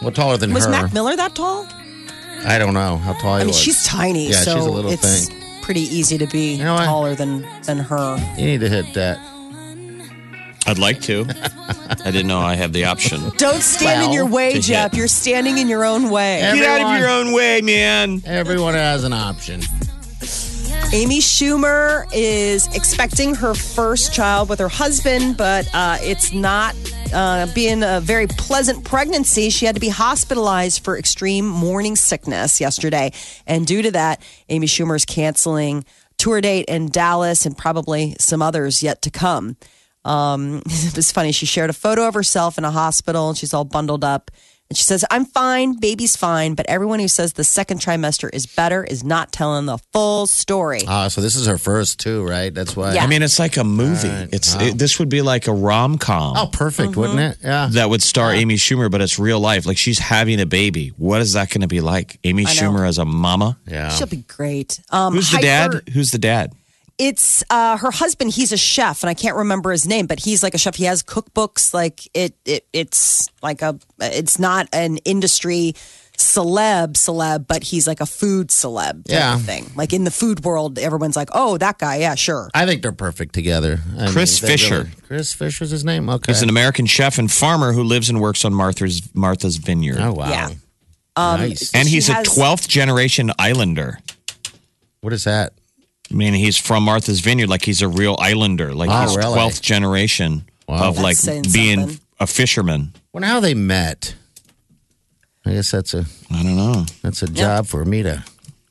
Well, 0.00 0.12
taller 0.12 0.36
than 0.36 0.50
her. 0.50 0.54
Was 0.54 0.64
her. 0.66 0.70
Mac 0.70 0.92
Miller 0.94 1.16
that 1.16 1.34
tall? 1.34 1.66
I 2.46 2.56
don't 2.58 2.72
know 2.72 2.96
how 2.96 3.12
tall 3.14 3.34
he 3.34 3.40
I 3.40 3.44
mean, 3.44 3.46
was. 3.48 3.58
she's 3.60 3.84
tiny, 3.84 4.28
Yeah, 4.28 4.36
so 4.36 4.54
she's 4.54 4.64
a 4.64 4.70
little 4.70 4.92
it's 4.92 5.28
thing. 5.28 5.39
Pretty 5.70 5.82
easy 5.82 6.18
to 6.18 6.26
be 6.26 6.58
know 6.58 6.74
what? 6.74 6.84
taller 6.84 7.14
than 7.14 7.42
than 7.62 7.78
her. 7.78 8.16
You 8.36 8.44
need 8.44 8.58
to 8.58 8.68
hit 8.68 8.92
that. 8.94 9.18
I'd 10.66 10.78
like 10.78 11.00
to. 11.02 11.24
I 12.04 12.10
didn't 12.10 12.26
know 12.26 12.40
I 12.40 12.56
have 12.56 12.72
the 12.72 12.86
option. 12.86 13.20
Don't 13.36 13.62
stand 13.62 14.02
in 14.02 14.08
Well, 14.08 14.14
your 14.16 14.26
way, 14.26 14.54
to 14.54 14.60
Jeff. 14.60 14.90
hit. 14.90 14.98
You're 14.98 15.06
standing 15.06 15.58
in 15.58 15.68
your 15.68 15.84
own 15.84 16.10
way. 16.10 16.40
Everyone- 16.40 16.66
Get 16.68 16.80
out 16.80 16.94
of 16.94 16.98
your 17.00 17.08
own 17.08 17.32
way, 17.32 17.60
man. 17.60 18.20
Everyone 18.26 18.74
has 18.74 19.04
an 19.04 19.12
option. 19.12 19.60
Amy 20.92 21.20
Schumer 21.20 22.04
is 22.12 22.66
expecting 22.74 23.36
her 23.36 23.54
first 23.54 24.12
child 24.12 24.48
with 24.48 24.58
her 24.58 24.68
husband, 24.68 25.36
but 25.36 25.68
uh, 25.72 25.98
it's 26.00 26.32
not 26.32 26.74
uh, 27.12 27.46
being 27.54 27.82
a 27.82 28.00
very 28.00 28.26
pleasant 28.26 28.84
pregnancy. 28.84 29.50
She 29.50 29.66
had 29.66 29.74
to 29.74 29.80
be 29.80 29.88
hospitalized 29.88 30.84
for 30.84 30.98
extreme 30.98 31.46
morning 31.46 31.96
sickness 31.96 32.60
yesterday. 32.60 33.12
And 33.46 33.66
due 33.66 33.82
to 33.82 33.90
that, 33.92 34.22
Amy 34.48 34.66
Schumer 34.66 34.96
is 34.96 35.04
canceling 35.04 35.84
tour 36.18 36.40
date 36.40 36.66
in 36.66 36.88
Dallas 36.88 37.46
and 37.46 37.56
probably 37.56 38.14
some 38.18 38.42
others 38.42 38.82
yet 38.82 39.02
to 39.02 39.10
come. 39.10 39.56
Um, 40.04 40.62
it 40.66 40.96
was 40.96 41.12
funny. 41.12 41.32
She 41.32 41.46
shared 41.46 41.70
a 41.70 41.74
photo 41.74 42.06
of 42.06 42.14
herself 42.14 42.58
in 42.58 42.64
a 42.64 42.70
hospital 42.70 43.30
and 43.30 43.38
she's 43.38 43.54
all 43.54 43.64
bundled 43.64 44.04
up. 44.04 44.30
And 44.70 44.76
she 44.76 44.84
says, 44.84 45.04
I'm 45.10 45.24
fine, 45.24 45.80
baby's 45.80 46.14
fine, 46.16 46.54
but 46.54 46.64
everyone 46.68 47.00
who 47.00 47.08
says 47.08 47.32
the 47.32 47.42
second 47.42 47.80
trimester 47.80 48.30
is 48.32 48.46
better 48.46 48.84
is 48.84 49.02
not 49.02 49.32
telling 49.32 49.66
the 49.66 49.78
full 49.92 50.28
story. 50.28 50.82
Ah, 50.86 51.08
so 51.08 51.20
this 51.20 51.34
is 51.34 51.48
her 51.48 51.58
first 51.58 51.98
too, 51.98 52.24
right? 52.24 52.54
That's 52.54 52.76
why. 52.76 52.94
Yeah. 52.94 53.02
I 53.02 53.08
mean, 53.08 53.22
it's 53.22 53.40
like 53.40 53.56
a 53.56 53.64
movie. 53.64 54.06
Right. 54.08 54.28
It's 54.32 54.54
Wow. 54.54 54.62
it, 54.66 54.78
this 54.78 55.00
would 55.00 55.08
be 55.08 55.22
like 55.22 55.48
a 55.48 55.52
rom 55.52 55.98
com 55.98 56.36
Oh, 56.36 56.46
perfect, 56.52 56.94
wouldn't 56.94 57.18
it? 57.18 57.38
Yeah. 57.42 57.68
that 57.72 57.90
would 57.90 58.00
star 58.00 58.32
Amy 58.32 58.54
Schumer, 58.54 58.88
but 58.88 59.00
it's 59.00 59.18
real 59.18 59.40
life. 59.40 59.66
Like 59.66 59.76
she's 59.76 59.98
having 59.98 60.40
a 60.40 60.46
baby. 60.46 60.92
What 60.96 61.20
is 61.20 61.32
that 61.32 61.50
going 61.50 61.62
to 61.62 61.66
be 61.68 61.80
like? 61.80 62.20
Amy 62.22 62.44
Schumer 62.44 62.86
as 62.86 62.98
a 62.98 63.04
mama. 63.04 63.58
Yeah. 63.66 63.88
She'll 63.88 64.06
be 64.06 64.18
great. 64.28 64.78
Um, 64.90 65.14
Who's 65.14 65.32
the 65.32 65.38
Hyper- 65.38 65.80
dad? 65.80 65.88
Who's 65.94 66.12
the 66.12 66.18
dad? 66.18 66.52
It's 67.02 67.42
uh, 67.48 67.78
her 67.78 67.90
husband. 67.90 68.32
He's 68.32 68.52
a 68.52 68.58
chef, 68.58 69.02
and 69.02 69.08
I 69.08 69.14
can't 69.14 69.36
remember 69.36 69.70
his 69.72 69.86
name, 69.88 70.06
but 70.06 70.20
he's 70.20 70.42
like 70.42 70.52
a 70.54 70.58
chef. 70.58 70.74
He 70.74 70.84
has 70.84 71.02
cookbooks. 71.02 71.72
Like 71.72 72.06
it, 72.12 72.34
it 72.44 72.66
it's 72.74 73.30
like 73.42 73.62
a. 73.62 73.78
It's 74.00 74.38
not 74.38 74.68
an 74.74 74.98
industry 74.98 75.74
celeb 76.18 76.92
celeb, 76.98 77.46
but 77.48 77.62
he's 77.62 77.86
like 77.86 78.00
a 78.02 78.06
food 78.06 78.48
celeb 78.48 79.04
type 79.06 79.16
Yeah. 79.18 79.34
of 79.36 79.42
thing. 79.42 79.70
Like 79.74 79.94
in 79.94 80.04
the 80.04 80.10
food 80.10 80.44
world, 80.44 80.78
everyone's 80.78 81.16
like, 81.16 81.30
oh, 81.32 81.56
that 81.56 81.78
guy, 81.78 81.96
yeah, 81.96 82.14
sure. 82.14 82.50
I 82.52 82.66
think 82.66 82.82
they're 82.82 82.92
perfect 82.92 83.32
together. 83.32 83.78
I 83.98 84.08
Chris 84.10 84.38
they 84.38 84.48
Fisher. 84.48 84.90
Chris 85.06 85.32
Fisher's 85.32 85.70
his 85.70 85.82
name. 85.86 86.10
Okay. 86.10 86.30
He's 86.30 86.42
an 86.42 86.50
American 86.50 86.84
chef 86.84 87.18
and 87.18 87.32
farmer 87.32 87.72
who 87.72 87.82
lives 87.82 88.10
and 88.10 88.20
works 88.20 88.44
on 88.44 88.52
Martha's 88.52 89.08
Martha's 89.14 89.56
Vineyard. 89.56 89.96
oh 90.00 90.12
wow. 90.12 90.28
Yeah. 90.28 90.50
Um, 91.16 91.40
nice. 91.40 91.74
And 91.74 91.88
She 91.88 91.94
he's 91.94 92.10
a 92.10 92.16
12th 92.16 92.68
generation 92.68 93.32
islander. 93.38 93.98
What 95.00 95.14
is 95.14 95.24
that? 95.24 95.54
I 96.10 96.14
mean, 96.14 96.34
he's 96.34 96.56
from 96.56 96.82
Martha's 96.84 97.20
Vineyard, 97.20 97.48
like 97.48 97.64
he's 97.64 97.82
a 97.82 97.88
real 97.88 98.16
islander, 98.18 98.74
like 98.74 98.90
Oh, 98.90 99.02
he's 99.02 99.16
really? 99.16 99.38
12th 99.38 99.60
generation 99.62 100.44
Wow. 100.68 100.88
of 100.88 100.94
That's 100.96 101.02
like 101.02 101.16
saying 101.16 101.44
being 101.52 101.80
something. 101.80 102.00
a 102.20 102.26
fisherman. 102.26 102.92
Wonder 103.12 103.28
how 103.28 103.40
they 103.40 103.54
met. 103.54 104.14
I 105.44 105.52
guess 105.52 105.70
that's 105.70 105.94
a 105.94 106.04
I 106.30 106.42
don't 106.42 106.56
know. 106.56 106.84
that's 107.02 107.22
a 107.22 107.26
job 107.26 107.66
for 107.66 107.84
me 107.84 108.02
to 108.02 108.24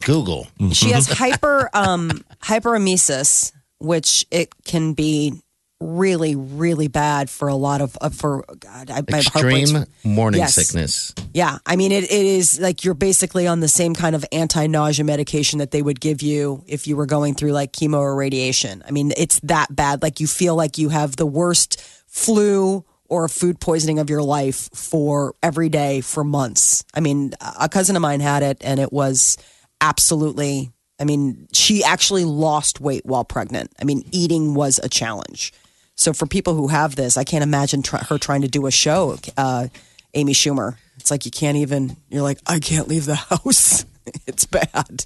Google. 0.06 0.48
She 0.74 0.92
has 0.92 1.08
hyper 1.12 1.70
um 1.74 2.24
hyperemesis, 2.44 3.52
which 3.80 4.26
it 4.32 4.50
can 4.66 4.94
be 4.94 5.34
really, 5.82 6.36
really 6.36 6.88
bad 6.88 7.30
for 7.30 7.48
a 7.48 7.56
lot 7.56 7.82
of 7.82 7.98
uh, 8.02 8.10
for 8.10 8.44
God, 8.60 8.90
I, 8.92 9.04
my. 9.10 9.20
Extreme 9.20 9.86
morning 10.04 10.40
Yes. 10.40 10.56
sickness. 10.56 11.14
Yeah, 11.34 11.60
I 11.66 11.76
mean 11.76 11.92
it, 11.92 12.04
it 12.04 12.12
is 12.12 12.60
like 12.60 12.84
you're 12.84 12.94
basically 12.94 13.48
on 13.48 13.60
the 13.62 13.68
same 13.68 13.94
kind 13.94 14.16
of 14.16 14.26
anti-nausea 14.32 15.06
medication 15.06 15.60
that 15.60 15.72
they 15.72 15.82
would 15.82 16.00
give 16.02 16.22
you 16.22 16.64
if 16.68 16.88
you 16.88 16.96
were 16.98 17.06
going 17.06 17.34
through 17.36 17.52
like 17.54 17.72
chemo 17.72 18.00
or 18.00 18.16
radiation. 18.16 18.84
I 18.88 18.92
mean 18.92 19.14
it's 19.16 19.40
that 19.42 19.74
bad. 19.74 20.02
Like 20.02 20.20
you 20.20 20.28
feel 20.28 20.56
like 20.56 20.78
you 20.78 20.90
have 20.90 21.16
the 21.16 21.26
worst 21.26 21.80
flu 22.08 22.84
or 23.08 23.28
food 23.28 23.60
poisoning 23.60 24.00
of 24.00 24.10
your 24.10 24.22
life 24.22 24.70
for 24.74 25.34
every 25.42 25.70
day 25.70 26.02
for 26.02 26.24
months. 26.24 26.84
I 26.94 27.00
mean, 27.00 27.34
a 27.60 27.68
cousin 27.70 27.96
of 27.96 28.02
mine 28.02 28.20
had 28.20 28.44
it 28.44 28.58
and 28.62 28.80
it 28.80 28.92
was 28.94 29.38
absolutely 29.82 30.72
I 31.02 31.06
mean, 31.06 31.48
she 31.54 31.82
actually 31.86 32.26
lost 32.26 32.82
weight 32.82 33.06
while 33.06 33.24
pregnant. 33.24 33.72
I 33.82 33.86
mean, 33.86 34.04
eating 34.12 34.54
was 34.54 34.82
a 34.84 34.90
challenge. 34.90 35.54
So 36.00 36.14
for 36.14 36.26
people 36.26 36.54
who 36.56 36.68
have 36.70 36.96
this, 36.96 37.18
I 37.18 37.26
can't 37.26 37.44
imagine 37.44 37.82
try, 37.82 38.00
her 38.00 38.18
trying 38.18 38.42
to 38.44 38.48
do 38.48 38.66
a 38.68 38.72
show. 38.72 39.18
Uh, 39.36 39.68
Amy 40.14 40.32
Schumer. 40.32 40.76
It's 40.98 41.12
like 41.12 41.26
you 41.26 41.32
can't 41.32 41.58
even. 41.58 41.98
You're 42.10 42.22
like, 42.24 42.40
I 42.48 42.60
can't 42.60 42.88
leave 42.88 43.06
the 43.06 43.16
house. 43.30 43.84
it's 44.26 44.46
bad. 44.46 45.06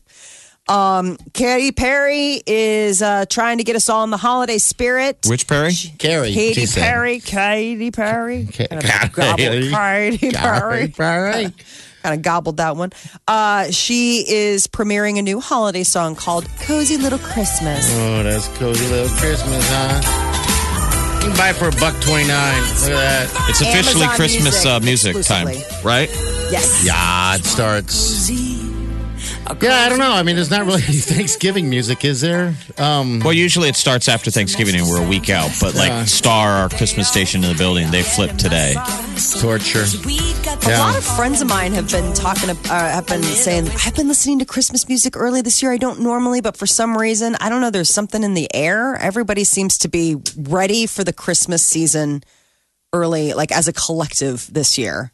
Um, 0.70 1.18
Katy 1.34 1.72
Perry 1.72 2.42
is 2.46 3.02
uh, 3.02 3.26
trying 3.28 3.58
to 3.58 3.64
get 3.64 3.76
us 3.76 3.90
all 3.90 4.04
in 4.04 4.12
the 4.12 4.18
holiday 4.18 4.60
spirit. 4.60 5.26
Which 5.28 5.48
Perry? 5.48 5.74
Carrie. 5.98 6.32
Katy 6.32 6.54
she 6.62 6.66
said. 6.68 6.84
Perry, 6.84 7.20
Katy 7.20 7.90
Perry, 7.92 8.46
Ka- 8.46 8.68
Kind 8.68 8.84
of 8.84 9.14
gobbled- 9.14 9.38
Katy. 9.40 9.70
Katy 10.20 10.32
Perry. 10.32 10.88
Perry. 10.90 11.54
Kind 12.04 12.16
of 12.16 12.22
gobbled 12.22 12.58
that 12.58 12.78
one. 12.78 12.92
Uh, 13.28 13.72
she 13.72 14.24
is 14.28 14.68
premiering 14.68 15.18
a 15.18 15.22
new 15.24 15.40
holiday 15.40 15.84
song 15.84 16.16
called 16.16 16.48
"Cozy 16.62 16.98
Little 16.98 17.20
Christmas." 17.20 17.90
Oh, 17.96 18.24
that's 18.24 18.48
cozy 18.60 18.86
little 18.88 19.10
Christmas, 19.18 19.66
huh? 19.70 20.33
You 21.24 21.30
can 21.30 21.38
buy 21.38 21.50
it 21.52 21.56
for 21.56 21.70
a 21.70 21.72
buck 21.72 21.96
twenty 22.02 22.28
nine. 22.28 22.62
Look 22.62 22.92
at 22.92 23.30
that. 23.32 23.50
It's 23.50 23.62
officially 23.62 24.04
Amazon 24.04 24.16
Christmas 24.18 24.66
Music 24.66 24.72
uh, 24.72 24.80
music 24.82 25.14
time, 25.26 25.48
exclusively. 25.48 25.90
right? 25.90 26.10
Yes. 26.52 26.84
Yeah, 26.86 27.36
it 27.36 27.46
starts. 27.46 28.30
Yeah, 29.62 29.76
I 29.86 29.90
don't 29.90 30.00
know. 30.00 30.12
I 30.12 30.24
mean, 30.24 30.36
there's 30.36 30.50
not 30.50 30.66
really 30.66 30.82
any 30.84 30.98
Thanksgiving 30.98 31.70
music, 31.70 32.04
is 32.06 32.22
there? 32.22 32.56
Um, 32.78 33.20
Well, 33.20 33.34
usually 33.34 33.70
it 33.70 33.76
starts 33.76 34.08
after 34.08 34.32
Thanksgiving 34.32 34.76
and 34.76 34.88
we're 34.88 35.04
a 35.04 35.08
week 35.08 35.30
out. 35.30 35.52
But 35.60 35.76
like 35.76 35.90
Yeah. 35.90 36.06
Star, 36.06 36.52
our 36.52 36.70
Christmas 36.70 37.08
station 37.08 37.44
in 37.44 37.52
the 37.52 37.58
building, 37.58 37.92
they 37.92 38.04
flipped 38.04 38.40
today. 38.40 38.74
torture. 39.40 39.86
A 40.66 40.78
lot 40.80 40.98
of 40.98 41.04
friends 41.04 41.42
of 41.42 41.48
mine 41.48 41.74
have 41.74 41.90
been 41.92 42.14
talking, 42.14 42.50
uh, 42.50 42.56
have 42.70 43.06
been 43.08 43.22
saying, 43.24 43.70
I've 43.86 43.96
been 43.96 44.08
listening 44.08 44.40
to 44.40 44.46
Christmas 44.46 44.88
music 44.88 45.16
early 45.18 45.42
this 45.42 45.62
year. 45.62 45.72
I 45.72 45.78
don't 45.78 46.00
normally, 46.00 46.42
but 46.42 46.58
for 46.58 46.66
some 46.66 46.98
reason, 46.98 47.36
I 47.40 47.50
don't 47.50 47.62
know, 47.62 47.70
there's 47.70 47.90
something 47.90 48.24
in 48.24 48.34
the 48.34 48.54
air. 48.56 48.96
Everybody 48.96 49.44
seems 49.44 49.78
to 49.80 49.88
be 49.88 50.16
ready 50.38 50.88
for 50.88 51.04
the 51.04 51.14
Christmas 51.14 51.62
season 51.64 52.24
early, 52.92 53.34
like 53.34 53.52
as 53.52 53.68
a 53.68 53.74
collective 53.74 54.48
this 54.52 54.78
year. 54.78 55.12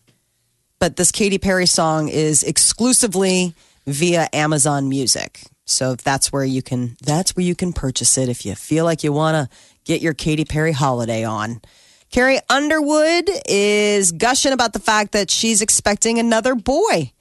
But 0.80 0.96
this 0.96 1.12
Katy 1.12 1.40
Perry 1.40 1.66
song 1.66 2.08
is 2.08 2.44
exclusively 2.44 3.54
via 3.90 4.30
Amazon 4.34 4.90
Music. 4.90 5.42
So 5.66 5.96
that's 5.96 6.32
where 6.32 6.44
you 6.44 6.62
can 6.62 6.98
that's 7.02 7.36
where 7.36 7.46
you 7.46 7.56
can 7.56 7.74
purchase 7.74 8.18
it 8.18 8.30
if 8.30 8.46
you 8.46 8.56
feel 8.56 8.86
like 8.86 9.04
you 9.04 9.14
want 9.14 9.36
to 9.36 9.58
get 9.86 10.02
your 10.02 10.14
Katy 10.14 10.46
Perry 10.46 10.72
holiday 10.72 11.24
on. 11.24 11.62
Carrie 12.12 12.40
Underwood 12.50 13.30
is 13.48 14.12
gushing 14.12 14.52
about 14.52 14.74
the 14.74 14.80
fact 14.80 15.12
that 15.12 15.30
she's 15.30 15.62
expecting 15.62 16.18
another 16.18 16.56
boy. 16.56 17.12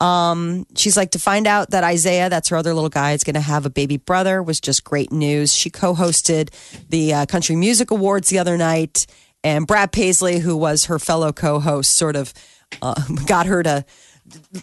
Um, 0.00 0.66
she's 0.76 0.96
like 0.96 1.12
to 1.12 1.20
find 1.20 1.46
out 1.46 1.70
that 1.70 1.84
Isaiah, 1.84 2.28
that's 2.28 2.48
her 2.48 2.56
other 2.56 2.74
little 2.74 2.90
guy, 2.90 3.12
is 3.12 3.22
going 3.22 3.34
to 3.34 3.40
have 3.40 3.64
a 3.64 3.70
baby 3.70 3.96
brother. 3.96 4.42
Was 4.42 4.60
just 4.60 4.82
great 4.82 5.12
news. 5.12 5.54
She 5.54 5.70
co-hosted 5.70 6.50
the 6.88 7.14
uh, 7.14 7.26
Country 7.26 7.54
Music 7.54 7.92
Awards 7.92 8.28
the 8.28 8.40
other 8.40 8.58
night, 8.58 9.06
and 9.44 9.68
Brad 9.68 9.92
Paisley, 9.92 10.40
who 10.40 10.56
was 10.56 10.86
her 10.86 10.98
fellow 10.98 11.32
co-host, 11.32 11.92
sort 11.92 12.16
of 12.16 12.34
uh, 12.82 13.00
got 13.26 13.46
her 13.46 13.62
to, 13.62 13.84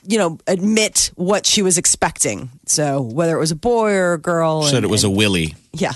you 0.07 0.17
know, 0.17 0.37
admit 0.47 1.11
what 1.15 1.45
she 1.45 1.61
was 1.61 1.77
expecting. 1.77 2.49
So 2.65 3.01
whether 3.01 3.35
it 3.35 3.39
was 3.39 3.51
a 3.51 3.55
boy 3.55 3.91
or 3.93 4.13
a 4.13 4.17
girl, 4.19 4.63
Said 4.63 4.77
and- 4.77 4.85
it 4.85 4.89
was 4.89 5.03
a 5.03 5.09
Willie. 5.09 5.55
yeah. 5.73 5.93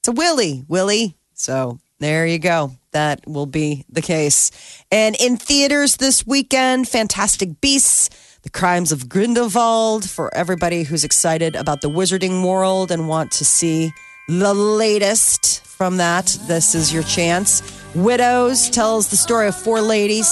It's 0.00 0.08
a 0.08 0.12
Willie, 0.12 0.64
Willie. 0.68 1.14
So 1.34 1.78
there 1.98 2.26
you 2.26 2.38
go. 2.38 2.72
That 2.92 3.20
will 3.26 3.46
be 3.46 3.84
the 3.90 4.00
case. 4.02 4.50
And 4.90 5.14
in 5.20 5.36
theaters 5.36 5.96
this 5.96 6.26
weekend, 6.26 6.88
Fantastic 6.88 7.60
Beasts, 7.60 8.08
The 8.42 8.50
Crimes 8.50 8.92
of 8.92 9.08
Grindelwald, 9.08 10.08
for 10.08 10.34
everybody 10.34 10.84
who's 10.84 11.04
excited 11.04 11.54
about 11.54 11.82
the 11.82 11.90
wizarding 11.90 12.42
world 12.46 12.90
and 12.90 13.08
want 13.08 13.30
to 13.32 13.44
see 13.44 13.92
the 14.28 14.54
latest 14.54 15.62
from 15.66 15.98
that. 15.98 16.36
This 16.46 16.74
is 16.74 16.92
your 16.92 17.02
chance. 17.02 17.62
Widows 17.94 18.70
tells 18.70 19.08
the 19.10 19.16
story 19.16 19.48
of 19.48 19.54
four 19.56 19.80
ladies, 19.82 20.28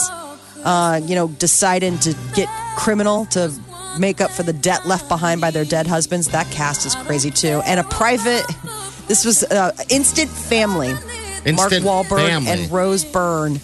uh, 0.64 1.00
you 1.04 1.14
know, 1.14 1.28
deciding 1.28 1.98
to 2.00 2.14
get 2.34 2.48
criminal 2.76 3.26
to 3.26 3.52
make 3.98 4.20
up 4.20 4.30
for 4.30 4.42
the 4.42 4.52
debt 4.52 4.86
left 4.86 5.08
behind 5.08 5.40
by 5.40 5.50
their 5.50 5.64
dead 5.64 5.86
husbands. 5.86 6.28
That 6.28 6.46
cast 6.50 6.86
is 6.86 6.94
crazy 6.94 7.30
too. 7.30 7.60
And 7.64 7.80
a 7.80 7.84
private. 7.84 8.44
This 9.08 9.24
was 9.24 9.42
uh, 9.44 9.72
Instant 9.90 10.30
Family. 10.30 10.90
Instant 11.46 11.56
Mark 11.84 12.06
Wahlberg 12.08 12.26
Family. 12.28 12.50
and 12.50 12.70
Rose 12.70 13.04
Byrne. 13.04 13.54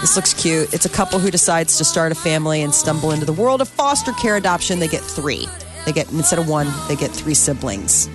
This 0.00 0.16
looks 0.16 0.34
cute. 0.34 0.72
It's 0.74 0.84
a 0.84 0.88
couple 0.90 1.18
who 1.18 1.30
decides 1.30 1.78
to 1.78 1.84
start 1.84 2.12
a 2.12 2.14
family 2.14 2.62
and 2.62 2.74
stumble 2.74 3.12
into 3.12 3.24
the 3.24 3.32
world 3.32 3.60
of 3.62 3.68
foster 3.68 4.12
care 4.12 4.36
adoption. 4.36 4.78
They 4.80 4.88
get 4.88 5.00
three. 5.00 5.46
They 5.86 5.92
get 5.92 6.10
instead 6.12 6.38
of 6.38 6.48
one, 6.48 6.68
they 6.88 6.94
get 6.96 7.10
three 7.10 7.34
siblings, 7.34 8.06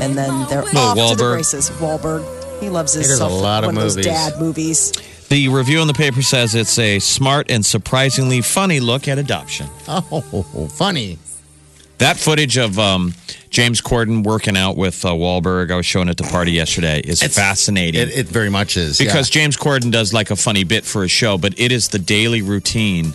and 0.00 0.16
then 0.18 0.46
they're 0.48 0.62
off 0.62 0.68
to 0.68 0.74
the 1.16 1.22
Wahlberg. 1.24 1.36
races. 1.36 1.70
Wahlberg. 1.70 2.60
He 2.60 2.68
loves 2.68 2.92
his 2.92 3.06
He 3.06 3.08
does 3.12 3.20
a 3.20 3.26
lot 3.28 3.64
of 3.64 3.68
one 3.68 3.76
of 3.78 3.82
those 3.82 3.96
movies. 3.96 4.12
dad 4.12 4.38
movies. 4.40 4.92
The 5.30 5.48
review 5.48 5.80
in 5.80 5.86
the 5.86 5.94
paper 5.94 6.22
says 6.22 6.54
it's 6.56 6.76
a 6.78 6.98
smart 6.98 7.50
and 7.52 7.64
surprisingly 7.64 8.40
funny 8.40 8.80
look 8.80 9.06
at 9.06 9.16
adoption. 9.16 9.68
Oh, 9.86 10.66
funny. 10.74 11.18
That 11.98 12.16
footage 12.16 12.56
of 12.58 12.78
um, 12.80 13.14
James 13.50 13.80
Corden 13.80 14.24
working 14.24 14.56
out 14.56 14.76
with 14.76 15.04
uh, 15.04 15.10
Wahlberg, 15.10 15.70
I 15.70 15.76
was 15.76 15.86
showing 15.86 16.08
at 16.08 16.16
the 16.16 16.24
party 16.24 16.50
yesterday, 16.52 16.98
is 17.00 17.22
It's- 17.22 17.36
fascinating. 17.36 18.00
It, 18.00 18.10
it 18.16 18.26
very 18.26 18.50
much 18.50 18.76
is. 18.76 18.98
because 18.98 19.28
yeah. 19.28 19.40
James 19.42 19.56
Corden 19.56 19.92
does 19.92 20.12
like 20.12 20.30
a 20.32 20.36
funny 20.36 20.64
bit 20.64 20.84
for 20.84 21.04
a 21.04 21.08
show, 21.08 21.38
but 21.38 21.56
it 21.60 21.70
is 21.70 21.88
the 21.88 21.98
daily 22.00 22.42
routine 22.42 23.12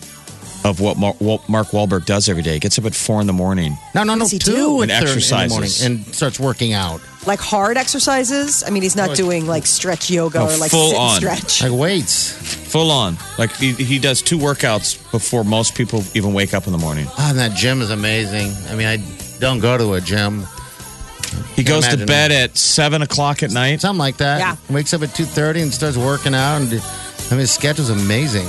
of 0.63 0.79
what 0.79 0.97
Mar- 0.97 1.15
Mark 1.49 1.67
Wahlberg 1.69 2.05
does 2.05 2.29
every 2.29 2.43
day. 2.43 2.53
He 2.53 2.59
gets 2.59 2.79
up 2.79 2.85
at 2.85 2.95
four 2.95 3.19
in 3.21 3.27
the 3.27 3.33
morning. 3.33 3.75
no, 3.93 4.03
no, 4.03 4.13
no, 4.15 4.19
does 4.21 4.31
he 4.31 4.39
two 4.39 4.51
do? 4.51 4.81
and 4.83 4.91
And 4.91 5.05
third 5.05 5.15
in 5.17 5.19
the 5.21 5.47
morning 5.49 5.65
exercises. 5.65 5.85
and 5.85 6.05
starts 6.15 6.39
working 6.39 6.71
out 6.73 7.01
Like 7.25 7.39
hard 7.39 7.77
exercises. 7.77 8.63
I 8.63 8.69
mean, 8.69 8.83
he's 8.83 8.95
not 8.95 9.11
oh, 9.11 9.15
doing 9.15 9.47
like 9.47 9.65
stretch 9.65 10.09
yoga 10.11 10.39
No, 10.39 10.45
or 10.45 10.57
like 10.57 10.69
full 10.71 10.91
sit 10.91 10.99
and 10.99 11.11
stretch. 11.17 11.63
like 11.63 11.71
weights. 11.71 12.31
Full 12.71 12.91
on. 12.91 13.17
Like 13.39 13.55
he, 13.55 13.73
he 13.73 13.97
does 13.99 14.21
two 14.21 14.37
workouts 14.37 14.99
before 15.11 15.43
most 15.43 15.75
people 15.75 16.03
even 16.13 16.33
wake 16.33 16.53
up 16.53 16.67
in 16.67 16.71
the 16.71 16.77
morning. 16.77 17.07
Ah, 17.11 17.27
oh, 17.27 17.29
and 17.31 17.39
that 17.39 17.55
gym 17.57 17.81
is 17.81 17.89
amazing. 17.89 18.51
I 18.71 18.75
mean, 18.75 18.87
I 18.87 18.97
don't 19.39 19.59
go 19.59 19.77
to 19.77 19.93
a 19.93 20.01
gym, 20.01 20.45
He 21.55 21.63
goes 21.63 21.83
to 21.85 21.91
imagine. 21.93 22.05
bed 22.07 22.31
at 22.31 22.57
seven 22.57 23.01
o'clock 23.01 23.41
at 23.43 23.51
night. 23.51 23.81
something 23.81 23.97
like 23.99 24.17
that. 24.17 24.39
Yeah. 24.39 24.55
Wakes 24.73 24.93
up 24.93 25.01
at 25.01 25.13
two 25.15 25.25
thirty 25.25 25.61
and 25.61 25.73
starts 25.73 25.97
working 25.97 26.35
out. 26.35 26.57
And 26.61 26.67
I 26.73 27.29
mean, 27.31 27.39
his 27.39 27.51
schedule's 27.51 27.89
amazing. 27.89 28.47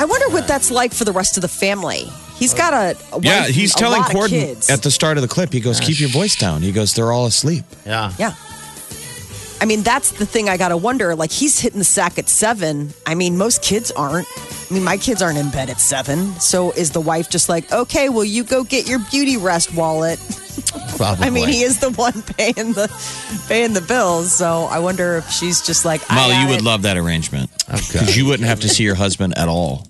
I 0.00 0.04
wonder 0.04 0.28
what 0.30 0.46
that's 0.48 0.70
like 0.70 0.92
for 0.92 1.04
the 1.04 1.12
rest 1.12 1.36
of 1.36 1.42
the 1.42 1.48
family. 1.48 2.08
He's 2.38 2.54
got 2.54 2.72
a, 2.72 2.96
a 3.14 3.20
Yeah, 3.20 3.40
wife 3.42 3.54
he's 3.54 3.72
and 3.74 3.80
a 3.80 3.84
telling 3.84 4.00
lot 4.02 4.14
of 4.14 4.20
Corden 4.20 4.28
kids. 4.30 4.70
at 4.70 4.82
the 4.82 4.90
start 4.90 5.16
of 5.18 5.22
the 5.22 5.28
clip, 5.28 5.52
he 5.52 5.60
goes, 5.60 5.80
Keep 5.80 6.00
your 6.00 6.08
voice 6.10 6.36
down. 6.36 6.62
He 6.62 6.72
goes, 6.72 6.94
They're 6.94 7.10
all 7.12 7.26
asleep. 7.26 7.64
Yeah. 7.84 8.12
Yeah. 8.18 8.34
I 9.60 9.64
mean, 9.64 9.82
that's 9.82 10.12
the 10.12 10.24
thing 10.24 10.48
I 10.48 10.56
got 10.56 10.68
to 10.68 10.76
wonder. 10.76 11.16
Like, 11.16 11.32
he's 11.32 11.58
hitting 11.58 11.80
the 11.80 11.84
sack 11.84 12.16
at 12.16 12.28
seven. 12.28 12.94
I 13.06 13.16
mean, 13.16 13.36
most 13.36 13.60
kids 13.60 13.90
aren't. 13.90 14.28
I 14.70 14.74
mean, 14.74 14.84
my 14.84 14.96
kids 14.96 15.20
aren't 15.20 15.36
in 15.38 15.50
bed 15.50 15.68
at 15.68 15.80
seven. 15.80 16.32
So 16.38 16.70
is 16.72 16.92
the 16.92 17.00
wife 17.00 17.28
just 17.28 17.48
like, 17.48 17.72
okay, 17.72 18.08
well, 18.08 18.24
you 18.24 18.44
go 18.44 18.62
get 18.62 18.88
your 18.88 19.00
beauty 19.10 19.36
rest 19.36 19.74
wallet? 19.74 20.20
Probably. 20.96 21.26
I 21.26 21.30
mean, 21.30 21.48
he 21.48 21.62
is 21.62 21.80
the 21.80 21.90
one 21.90 22.22
paying 22.22 22.72
the 22.74 22.88
paying 23.48 23.72
the 23.72 23.80
bills. 23.80 24.32
So 24.32 24.64
I 24.70 24.78
wonder 24.78 25.16
if 25.16 25.28
she's 25.30 25.60
just 25.60 25.84
like, 25.84 26.02
I 26.08 26.14
Molly, 26.14 26.34
got 26.34 26.42
you 26.42 26.48
would 26.50 26.58
it. 26.60 26.64
love 26.64 26.82
that 26.82 26.96
arrangement. 26.96 27.50
Okay. 27.68 27.80
Because 27.92 28.16
you 28.16 28.26
wouldn't 28.26 28.48
have 28.48 28.60
to 28.60 28.68
see 28.68 28.84
your 28.84 28.94
husband 28.94 29.36
at 29.36 29.48
all. 29.48 29.87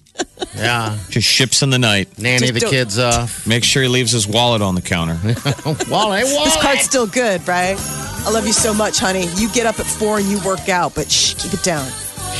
Yeah. 0.59 0.99
Just 1.11 1.29
ships 1.29 1.63
in 1.63 1.71
the 1.71 1.79
night. 1.79 2.19
Nanny 2.19 2.39
Just 2.41 2.55
the 2.55 2.61
don't- 2.61 2.71
kids 2.71 2.99
off. 2.99 3.47
Make 3.47 3.65
sure 3.65 3.83
he 3.83 3.89
leaves 3.89 4.13
his 4.13 4.27
wallet 4.27 4.61
on 4.63 4.75
the 4.75 4.83
counter. 4.83 5.15
Wally, 5.91 6.21
This 6.23 6.35
Wally. 6.37 6.51
card's 6.61 6.83
still 6.83 7.07
good, 7.07 7.47
right? 7.49 7.77
I 7.79 8.31
love 8.31 8.47
you 8.47 8.53
so 8.53 8.75
much, 8.75 8.99
honey. 8.99 9.27
You 9.37 9.49
get 9.53 9.67
up 9.67 9.79
at 9.81 9.87
four 9.87 10.19
and 10.19 10.27
you 10.27 10.39
work 10.45 10.69
out, 10.69 10.95
but 10.95 11.11
shh, 11.11 11.35
keep 11.35 11.55
it 11.55 11.63
down. 11.63 11.87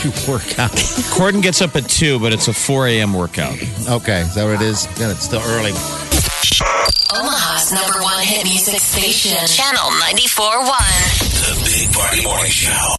You 0.05 0.11
work 0.29 0.59
out. 0.59 0.71
Corden 1.17 1.43
gets 1.43 1.63
up 1.63 1.75
at 1.75 1.89
2, 1.89 2.21
but 2.21 2.33
it's 2.33 2.47
a 2.47 2.53
4 2.53 2.87
a.m. 2.89 3.15
workout. 3.15 3.55
Okay, 3.89 4.21
is 4.21 4.35
that 4.35 4.45
what 4.45 4.55
it 4.55 4.63
is? 4.63 4.87
Yeah, 5.01 5.11
it's 5.11 5.25
still 5.25 5.41
early. 5.41 5.73
Omaha's 7.11 7.73
number 7.73 8.03
one 8.03 8.23
hit 8.23 8.45
music 8.45 8.79
station. 8.81 9.33
Channel 9.47 9.91
94.1. 10.05 10.69
The 11.49 11.65
Big 11.65 11.93
Party 11.93 12.23
Morning 12.23 12.51
Show. 12.51 12.95